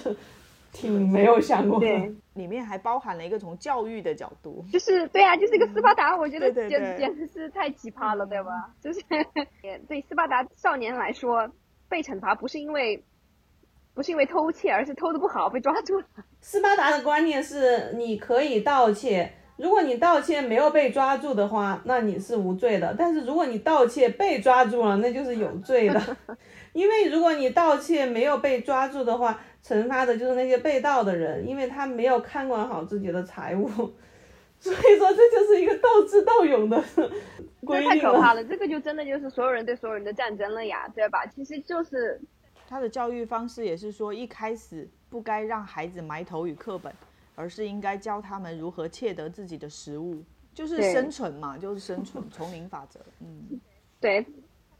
[0.70, 1.86] 挺没有想过的。
[2.34, 8.50] 里面还包含了一个从教育的角度，就是对啊，就是一个斯巴达，我觉得简简直是太奇葩了，对吧？
[8.82, 9.00] 就是
[9.88, 11.50] 对斯巴达少年来说，
[11.88, 13.02] 被惩罚不是因为
[13.94, 16.06] 不是因为偷窃，而是偷的不好被抓住了。
[16.42, 19.32] 斯巴达的观念是，你可以盗窃。
[19.60, 22.94] 如果你盗窃没有被抓住的话，那你是无罪的。
[22.98, 26.16] 但是如果你盗窃被抓住了，那就是有罪的。
[26.72, 33.68] 因为如果你盗窃没有被抓住的话，惩罚的就是那些被盗的人，因为他没有看管好自己的财物。
[34.58, 36.82] 所以说，这就是一个斗智斗勇的
[37.64, 41.24] 规定太可怕了，这个就真的就是所有人对所有人的战争了呀，对吧？
[41.26, 42.20] 其实就是
[42.68, 46.92] 他的教育方式也是说，一开始不该让孩子埋头于课本。
[47.40, 50.22] 而是应该教他们如何窃得自己的食物，
[50.53, 53.00] 就是生存嘛，就是生存， 丛林法则。
[53.20, 53.59] 嗯，
[53.98, 54.26] 对，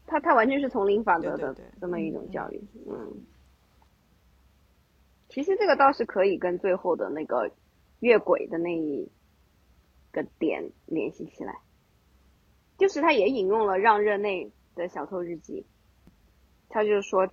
[0.05, 2.63] 他他完全是丛林法则的这么一种教育。
[2.87, 3.25] 嗯，
[5.27, 7.49] 其实这个倒是可以跟最后的那个
[7.99, 9.09] 越轨的那一
[10.11, 11.57] 个点联系起来，
[12.77, 15.65] 就是他也引用了让热内的小偷日记，
[16.69, 17.27] 他就是说，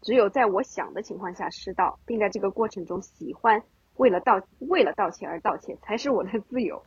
[0.00, 3.62] 只有在我想的情况下失盗，并在这个过程中喜欢。
[3.96, 6.82] 为了盗为了盗窃而盗窃，才是我的自由。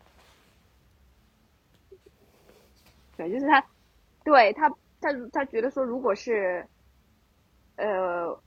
[3.15, 3.65] 对，就是他，
[4.23, 4.69] 对他，
[5.01, 6.67] 他他觉得说，如果是，
[7.77, 8.39] 呃，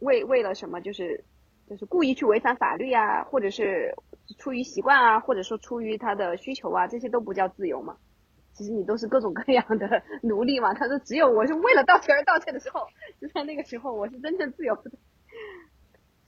[0.00, 1.24] 为为了什么，就是
[1.66, 3.94] 就是故意去违反法律啊，或者是
[4.36, 7.96] 出于习惯啊，或者说出于他的需求啊，这些都不叫自由嘛。
[8.52, 10.74] 其实你都是各种各样的奴隶嘛。
[10.74, 12.86] 他说，只有我是为了盗窃而盗窃的时候，
[13.20, 14.90] 就在那个时候，我是真正自由的。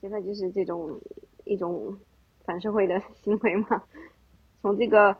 [0.03, 0.99] 现在就是这种
[1.45, 1.97] 一种
[2.43, 3.81] 反社会的行为嘛，
[4.61, 5.15] 从这个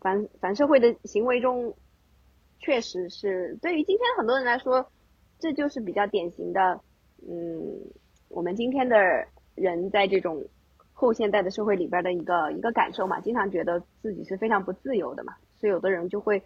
[0.00, 1.72] 反反社会的行为中，
[2.58, 4.90] 确实是对于今天很多人来说，
[5.38, 6.80] 这就是比较典型的，
[7.28, 7.80] 嗯，
[8.28, 8.96] 我们今天的
[9.54, 10.44] 人在这种
[10.92, 16.42] 后现代的社会里边的一个一个感受嘛，经常觉得自己是非常不自由的嘛，所以有的人就会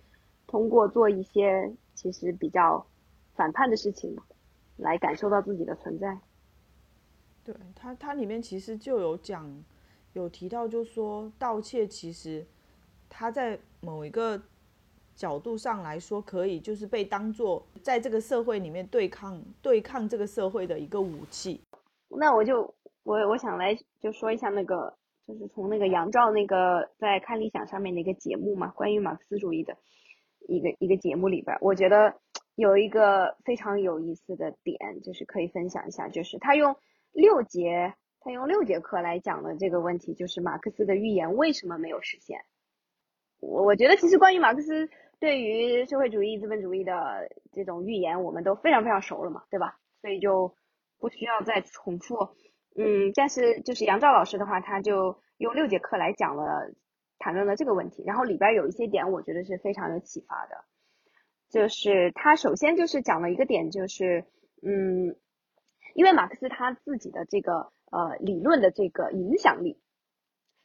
[0.46, 2.86] 通过做一些其实比较
[3.34, 4.14] 反叛的事情，
[4.76, 6.18] 来感受到自己的存在。
[7.44, 9.50] 对它，它里面其实就有讲，
[10.12, 12.46] 有提到，就说盗窃其实，
[13.08, 14.40] 它在某一个
[15.16, 21.60] 角度上来说，可以就是被当做在这个社会里面对抗对抗这个社会的一个武器。
[22.08, 29.76] 那我就我我想来就说一下那个，就是从那个杨照那个在看理想上面的一个节目嘛，关于马克思主义的
[30.46, 32.14] 一个一个节目里边，我觉得
[32.54, 36.76] 有一个非常有意思的点，就是可以分享一下，就是他用。
[37.12, 42.40] 六节，他用六节课来讲的这个问题，就是马克思的预言为什么没有实现。
[43.40, 49.78] 我我觉得其实关于马克思对于社会主义、资本主义的这种预言，我们都非常非常熟了嘛，对吧？
[50.00, 50.54] 所以就
[50.98, 52.16] 不需要再重复。
[52.76, 56.72] 嗯，但是就是杨照老师的话，他就用六节课来讲了，
[57.18, 58.02] 谈论了这个问题。
[58.06, 60.64] 然后里边有一些点，我觉得是非常有启发的。
[61.50, 64.24] 就是他首先就是讲了一个点，就是
[64.62, 65.14] 嗯。
[65.94, 69.80] 因为马克思他自己的这个呃理论的这个影响力，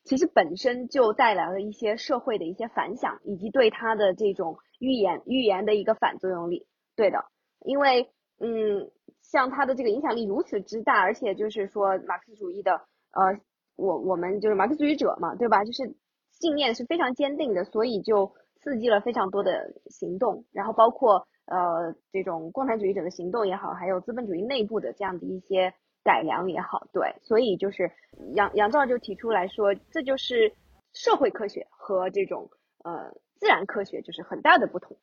[0.04, 6.66] 其实本身就带来了一些社会的一些反响，以及对他的这种预言预言的一个反作用力。
[6.96, 7.26] 对的，
[7.66, 8.10] 因为
[8.40, 12.74] 嗯，像他的这个影响力如此之大，而且就是说马克思主义的
[13.12, 13.40] 呃，
[13.76, 15.64] 我我们就是马克思主义者嘛，对吧？
[15.64, 15.96] 就是
[16.32, 21.28] 信念是非常坚定的，所以就刺激了非常多的行动，然后包括。
[21.48, 25.74] 呃，这种共产主义者的行动也好，还有资本主义内部的这样的一些
[26.04, 27.92] 改良也好，对，所以就是
[28.36, 30.54] 杨杨照就提出来说，这就是
[30.94, 32.50] 社会科学和这种
[32.84, 34.98] 呃自然科学就是很大的不同，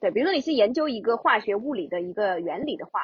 [0.00, 3.00] 对，比如说你是研究一个化学物理的一个原理的话，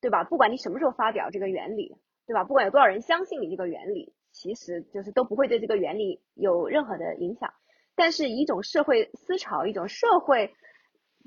[0.00, 0.24] 对吧？
[0.24, 1.96] 不管你什么时候发表这个原理，
[2.26, 2.44] 对吧？
[2.44, 7.52] 不管有多少人相信你这个原理，其实就是都不会对这个原理有任何的影响。
[7.94, 10.54] 但是一种社会思潮，一种社会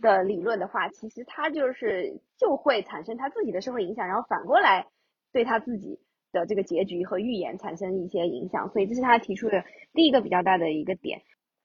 [0.01, 4.87] 的理论的话，其实它就是就会产生它自己的社会影响，然后反过来
[5.31, 5.99] 对他自己
[6.31, 8.69] 的这个结局和预言产生一些影响。
[8.69, 11.21] 所以这是他提出的第一个比较大的一个点。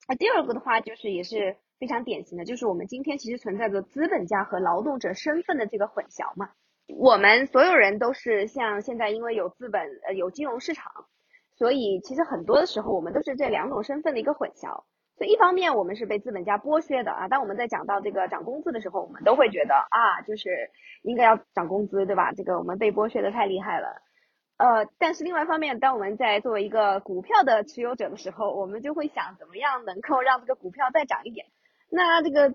[0.09, 6.51] 那第二个的话，就是也是非常典型的，就是我们今天其实存在着资本家和劳动者身份的这个混淆嘛。
[6.99, 10.91] 我们所有人都是像现在，因为有资本，呃，有金融市场，
[11.57, 14.83] 所以其实很多的时候，我们都是这两种身份的一个混淆。
[15.21, 17.29] 所以一方面，我们是被资本家剥削的啊。
[17.29, 20.71] 当我们在讲到这个涨工资的时候，我们都会觉得啊，就是
[21.03, 22.33] 应该要涨工资，对吧？
[22.33, 24.01] 这个我们被剥削的太厉害了。
[24.57, 31.45] 呃，但是另外一方面，当我们在作为一个股票的持有者的时候，我们就会想，怎么样能够让这个股票再涨一点？
[31.91, 32.55] 那这个。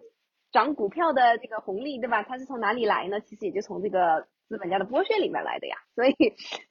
[0.52, 2.24] 涨股票的这个红利，对吧？
[2.24, 3.20] 它是从哪里来呢？
[3.20, 5.76] 其实也就从这个资本家的剥削里面来的呀。
[5.96, 6.16] 所以，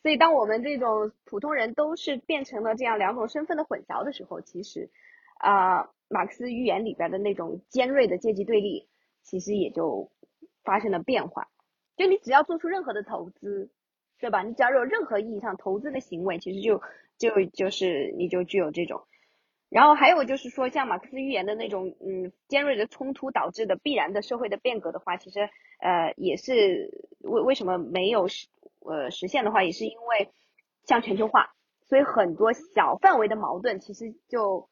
[0.01, 4.89] 所以当我们这种普通人都是变成了这样两种身份的混淆的时候，其实，
[5.35, 8.89] 啊，马克思预言里边的那种尖锐的阶级对立，
[9.23, 10.11] 其实也就
[10.63, 11.49] 发生了变化。
[11.97, 13.71] 就你只要做出任何的投资，
[14.19, 14.43] 对吧？
[14.43, 16.81] 你只要有任何意义上投资的行为，其实就
[17.19, 19.05] 就就是你就具有这种。
[19.71, 25.49] 然后还有就是说，像马克思预言的那种，嗯，尖锐的冲突导致的必然的社会的变革的话，其实，
[25.81, 28.47] 呃，也是为为什么没有实，
[28.81, 30.31] 呃，实现的话，也是因为
[30.85, 34.69] 像全球化，所以很多小范围的矛盾其实就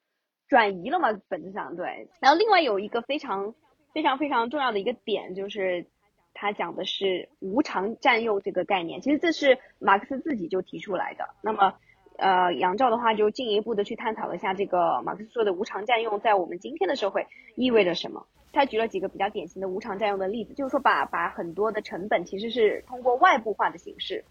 [0.52, 2.06] 转移了嘛，本质上对。
[2.20, 3.54] 然后另外有一个非常
[3.94, 5.86] 非常非常重要的一个点，就是
[6.34, 11.24] 他讲的是无偿占用这个概念，其实这是马克思自己就提出来的。
[11.42, 11.72] 那么。
[12.18, 17.26] 呃，杨照的话就进一步的去探讨了一下这个马克思说的无偿占用在我们今天的社会
[17.56, 18.26] 意味着什么。
[18.52, 24.24] 他举了几个比较典型的无偿占用的例子，就是说把把很多的成本其实是通过外部化的形式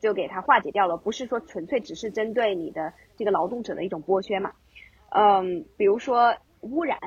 [0.00, 4.52] 就给它化解掉了，不是说纯粹只是针对你的这个劳动者的一种剥削嘛。
[5.10, 6.98] 嗯，比如说污染，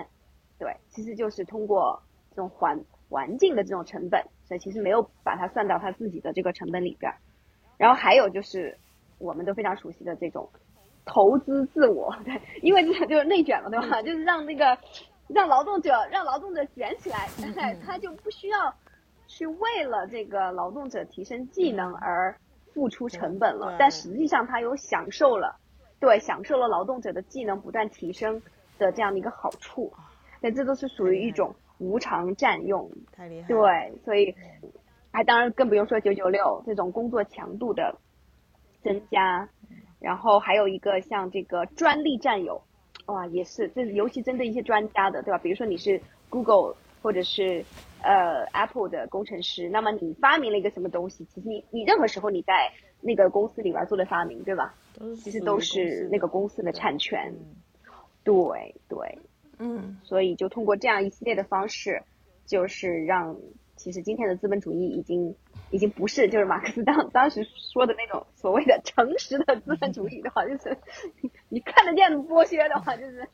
[0.58, 2.80] 对，其实就是通过这种环
[3.10, 7.12] 环境的这种成本，所以其实没有把它算到他自己的这个成本里边。
[7.78, 8.78] 然后还有就是。
[9.22, 10.50] 我们都非常熟悉的这种
[11.04, 14.02] 投资自我，对，因为这就是内卷嘛，对吧？
[14.02, 14.78] 就是让那个
[15.28, 17.28] 让劳动者让劳动者卷起来，
[17.86, 18.74] 他就不需要
[19.28, 22.34] 去为了这个劳动者提升技能而
[22.74, 25.60] 付出成本了，但实际上他有享受了，
[26.00, 28.42] 对，享受了劳动者的技能不断提升
[28.78, 29.92] 的这样的一个好处，
[30.42, 34.36] 那这都是属于一种无偿占用，太厉害，对，所以
[35.12, 37.96] 还当然更不用说九九六这种工作强度的。
[38.82, 39.50] 增加，
[40.00, 42.64] 然后还有一个像这个专利占有，
[43.08, 45.38] 哇，也是，这尤其针对一些专家的，对吧？
[45.38, 47.66] 比如说你是 Google 或者是
[48.02, 52.72] 呃 Apple 的工程师，那么你发明了一个什么东西，其实你你任何时候你在
[53.02, 54.74] 那个公司里边做的发明，对吧？
[55.22, 57.34] 其实都是那个公司的产权。
[58.24, 59.20] 对对，
[59.58, 62.04] 嗯，所以就通过这样一系列的方式，
[62.46, 63.38] 就是让
[63.76, 65.36] 其实今天的资本主义已经。
[65.72, 70.76] 已经不是就是马克思当当时说的那种所谓的诚实的资本主义的话，就是
[71.48, 73.30] 你看得见剥削的话，就是，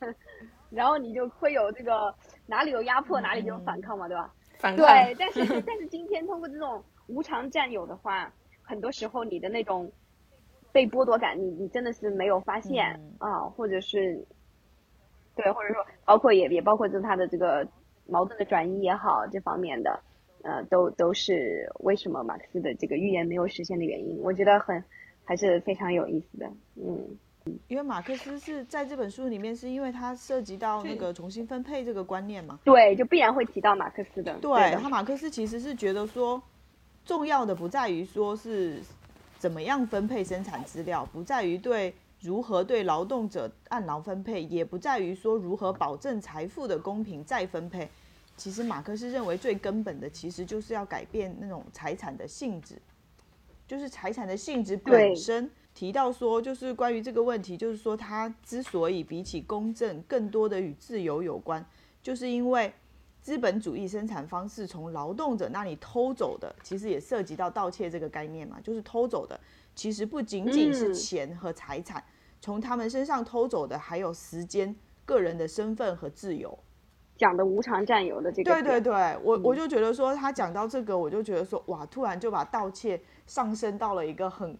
[0.68, 2.14] 然后你就会有这个
[2.44, 4.34] 哪里有压迫哪里就有反抗嘛，对吧？
[4.58, 4.84] 反抗。
[4.84, 8.30] 对，但是但是今天通过这种无偿占有的话，
[8.66, 9.90] 很多时候你的那种
[10.72, 14.26] 被剥夺感，你你真的是没有发现啊，或者是
[15.34, 17.66] 对，或者说包括也也包括就是他的这个
[18.06, 20.00] 矛盾的转移也好，这方面的。
[20.42, 24.84] 呃，都都是为什么马克思的这个预言没有实现的原因，我觉得很
[25.24, 26.46] 还是非常有意思的，
[26.76, 27.18] 嗯，
[27.66, 36.40] 因为马克思是在这本书里面，是因为他涉及到那个重新分配这个观念嘛，对，就必然会提到马克思的，对，然后马克思其实是觉得说，
[37.06, 38.82] 重要的不在于说是
[39.38, 47.88] 怎么样分配生产资料，不在于对如何对劳动者按劳分配，也不在于说如何保证财富的公平再分配。
[48.36, 52.76] 其实马克思认为最根本的，其实就是要改变那种财产的性质，
[53.66, 55.50] 就是财产的性质本身。
[55.72, 61.64] 提到说，就是关于这个问题，就是说它之所以比起公正更多的与自由有关，
[62.02, 62.72] 就是因为
[63.26, 69.36] 资本主义生产方式从劳动者那里偷走的，其实也涉及到盗窃这个概念嘛，就是偷走的
[69.74, 72.00] 其实不仅仅是钱和财产，
[72.40, 74.72] 从他们身上偷走的还有时间、
[75.04, 76.56] 个人的身份和自由。
[77.16, 84.56] 讲的无偿占有的这个，对对对，我我就觉得说他讲到这个，我就觉得说哇，突然就把盗窃上升到了一个很，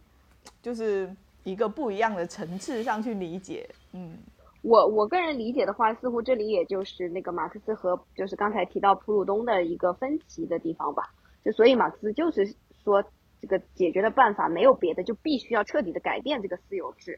[0.60, 1.14] 就是
[1.44, 3.70] 一个不一样的层次上去理解。
[3.92, 4.18] 嗯，
[4.66, 11.04] 我我个人理解的话，似乎这里也就是那个马克思和就是刚才提到普鲁东的一个分歧的地方吧。
[11.44, 12.52] 就所以马克思就是
[12.82, 13.00] 说
[13.40, 17.16] 这个解决的办法没有别的，就必须要彻底的改变这个私有制。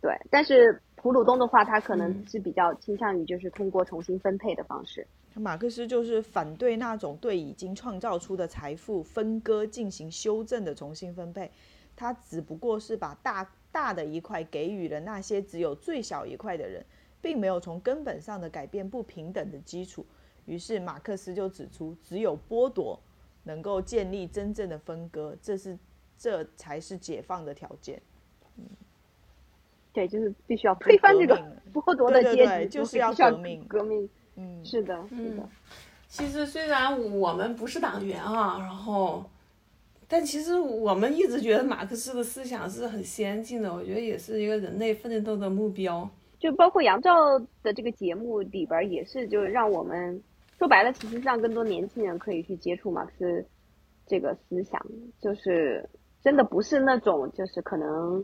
[0.00, 5.06] 对，但是普鲁东的话，他可能是比较倾向于就是通过重新分配的方式。
[5.34, 11.50] 马克思就是反对那种对已经创造出的财富分割进行修正的重新分配，
[11.94, 16.84] 他只不过是把大大的一块给予了那些只有最小一块的人，
[17.20, 20.06] 并没有从根本上的改变不平等的基础。
[20.46, 23.00] 于是马克思就指出，只有剥夺
[23.42, 25.78] 能够建立真正的分割，这是
[26.16, 28.00] 这才是解放的条件。
[28.56, 28.64] 嗯。
[29.94, 31.36] 对，就是必须要推翻这个
[31.72, 33.62] 剥夺的阶级，就是要革命。
[33.68, 35.48] 革命，嗯，是的，是的。
[36.08, 39.24] 其实虽然我们不是党员啊，然后，
[40.12, 46.06] 但其实我们一直觉得马克思的思想是很先进的，我觉得也是一个人类奋斗的目标。
[46.38, 50.22] 就包括杨照的这个节目里边，也是就让我们
[50.58, 53.46] 说白了，其实让更多年轻人可以去接触马克思
[54.06, 54.84] 这个思想，
[55.18, 55.88] 就是
[56.22, 58.22] 真的不是那种就是可能。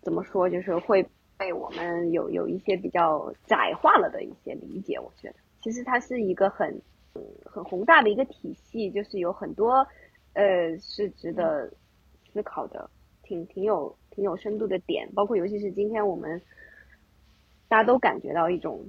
[0.00, 0.48] 怎么说？
[0.48, 1.04] 就是会
[1.36, 4.98] 被我们有有一些比较窄化了的一些理解。
[4.98, 6.80] 我觉得，其实它是一个很
[7.44, 9.84] 很宏大的一个体系，就是有很多
[10.38, 11.68] 呃是值得
[12.32, 12.88] 思考的，
[13.24, 15.08] 挺挺有挺有深度的点。
[15.14, 16.40] 包括尤其是今天我们
[17.68, 18.86] 大家都感觉到一种，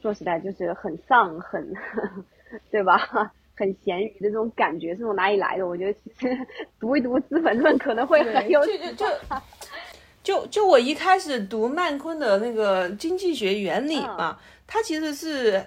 [0.00, 1.72] 说实在就是很丧，很
[2.72, 3.32] 对吧？
[3.54, 5.68] 很咸鱼的这种感觉是从哪里来的？
[5.68, 6.46] 我觉得其实
[6.78, 8.64] 读一读《资本论》可能会很有。
[8.96, 9.06] 就
[10.22, 15.62] 就 就我一开始读曼昆的那个经济学原理嘛，它其实是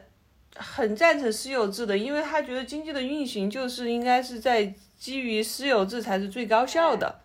[0.56, 7.20] 很赞成私有制的，因为他觉得经济的运行就是应该是在基于私有制才是最高效的，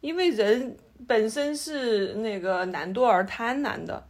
[0.00, 4.06] 因为人本身是那个懒惰而贪婪的，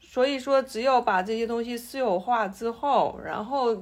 [0.00, 3.76] 所以说只有把这些东西私有化之后，然后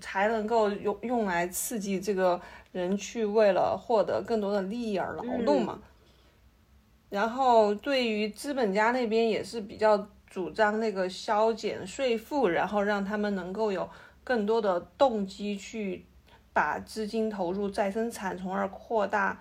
[0.00, 2.40] 才能够用用来刺激这个
[2.72, 5.78] 人去为了获得更多的利益而劳动嘛。
[7.08, 13.88] 然后对于资本家那边也是比较主张那个削减税负，然后让他们能够有
[14.22, 16.04] 更多的动机去
[16.52, 19.40] 把资金投入再生产，从而扩大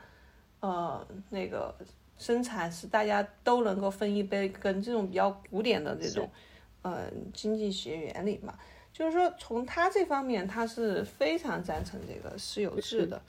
[0.62, 1.76] 呃那个
[2.18, 4.82] 生产，使大家都能够分一杯羹。
[4.82, 6.30] 这种比较古典的这种
[6.82, 8.54] 呃经济学原理嘛，
[8.94, 13.22] 就是说从他这方面他是非常赞成这个私有制的。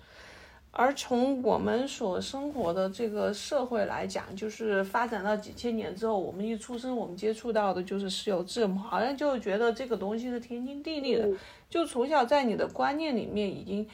[0.78, 11.26] 而从我们所生活的这个社会来讲，就是发展到几千年之后，我们一出生，我们接触到的就是私有制，好像就觉得这个东西是天经地义的，
[11.70, 13.88] 就从小在你的观念里面已经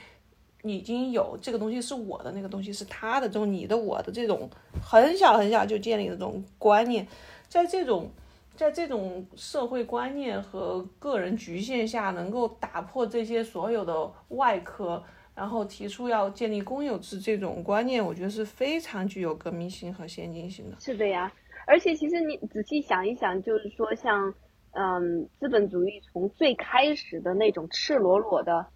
[0.65, 4.51] 已经有这个东西是我的，那个东西是他的，这种你的我的这种
[4.85, 7.07] 很小很小就建立的这种观念，
[7.49, 8.11] 在这种
[8.57, 15.01] 在这种社会观念和个人局限下，能够打破这些所有的外科。
[15.35, 20.77] 然后提出要建立公有制这种观念，我觉得是非常具有革命性和先进性的。
[20.79, 21.33] 是的呀，
[21.67, 24.35] 而且其实你仔细想一想，就是说像，
[24.73, 28.67] 嗯，资本主义从最开始的那种赤裸裸的，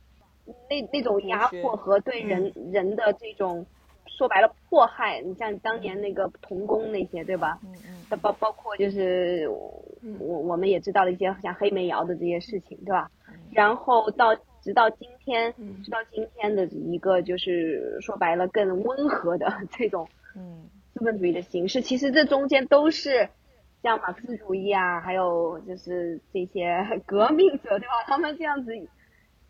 [0.70, 3.66] 那那种压迫和对人人的这种，
[4.06, 7.58] 说白了迫害，你像当年那个童工那些，对吧？
[7.64, 8.18] 嗯嗯。
[8.18, 13.10] 包包括就是我我们也知道了一些像黑煤窑的这些事情，对吧？
[13.50, 14.34] 然后到。
[14.66, 15.54] 直到今天，
[15.84, 23.28] 直到今天的一个就是说白了更温和的 这种，嗯，资本主义的形式，其实这中间都是
[23.80, 28.02] 像马克思主义啊，还有就是这些革命者，对吧？
[28.08, 28.72] 他们这样子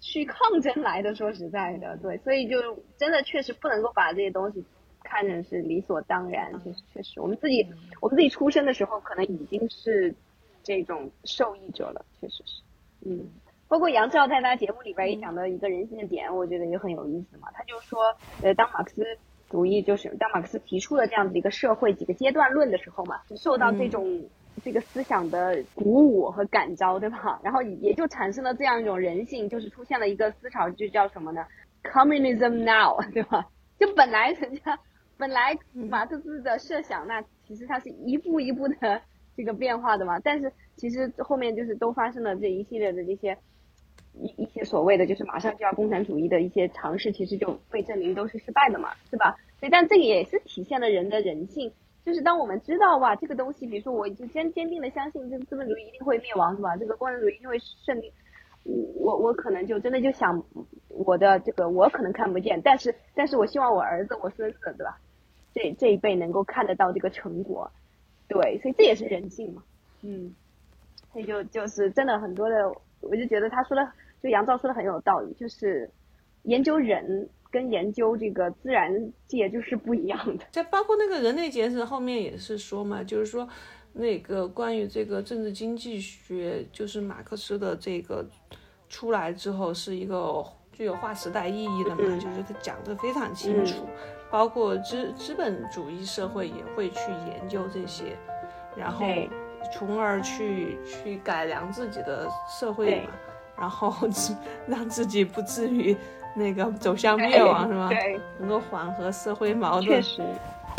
[0.00, 1.14] 去抗争来的。
[1.14, 4.62] 说实在的，对，所以就真的确实不能够把这些东西
[5.02, 6.52] 看成是理所当然。
[6.62, 7.66] 确实，确实，我们自己
[8.02, 10.14] 我们自己出生的时候，可能已经是
[10.62, 12.04] 这种受益者了。
[12.20, 12.60] 确实是，
[13.06, 13.26] 嗯。
[13.68, 17.48] 包括杨照在他节目里边也讲到一个人性的点，我觉得也很有意思嘛。
[17.52, 18.00] 他就说，
[18.42, 19.04] 呃，当马克思
[19.50, 24.24] 主义就是当马克思提出了这样子一个社会几个阶段论的时候嘛，受到这种
[24.62, 27.40] 这个思想的鼓舞和感召，对吧？
[27.42, 31.44] 然后也就产生了这样一种人性，就是出现了一个思潮，就叫什么呢
[31.82, 33.46] ？Communism now， 对吧？
[33.80, 34.78] 就本来人家
[35.16, 39.02] 本来马克思的设想，那其实它是一步一步的
[39.36, 40.20] 这个变化的嘛。
[40.20, 43.36] 但是其实后面就是都发生了这一系列的这些。
[44.18, 49.36] 一一些所谓的就是马上就要共产主义的一些尝试，其实就被证明都是失败的嘛，是吧？
[49.60, 51.72] 所以，但这个也是体现了人的人性，
[52.04, 56.76] 就是当我们知道哇，这个东西，比如说，我就坚坚定的相信这资本主义一定会灭亡，是吧？
[56.76, 58.12] 这个共产主义一定会胜利，
[58.64, 60.42] 我我可能就真的就想，
[60.88, 64.98] 我的这个我可能看不见，但是但是我希望我儿子、我孙子，对吧？
[65.54, 67.70] 这这一辈能够看得到这个成果，
[68.28, 69.62] 对，所以这也是人性嘛，
[70.02, 70.34] 嗯，
[71.12, 72.68] 所以就就是真的很多的，
[73.00, 73.90] 我就觉得他说的。
[74.26, 75.88] 就杨照说的很有道理，就是
[76.42, 78.92] 研究人跟跟研究这个自然
[79.26, 80.44] 界就是不一样的。
[80.50, 83.48] 在包括那个人类简史后面也是说嘛，就是说
[83.94, 88.22] 那个关于这个政治经济学，就是马克思的这个
[88.90, 93.86] 出来之后是一个具有划时代意义的嘛，就是他讲的非常清楚，
[94.30, 98.18] 包括资资本主义社会也会去研究这些，
[98.76, 99.06] 然后
[99.72, 103.10] 从而去去改良自己的社会嘛。
[103.58, 103.94] 然后
[104.66, 105.96] 让自己不至于
[106.34, 107.88] 那个走向灭亡，是吗？
[107.88, 109.84] 对，能够缓和社会矛盾。
[109.84, 110.22] 确实，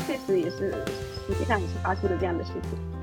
[0.05, 0.71] 确实也是，
[1.27, 2.96] 实际上也是发生了这样的事情。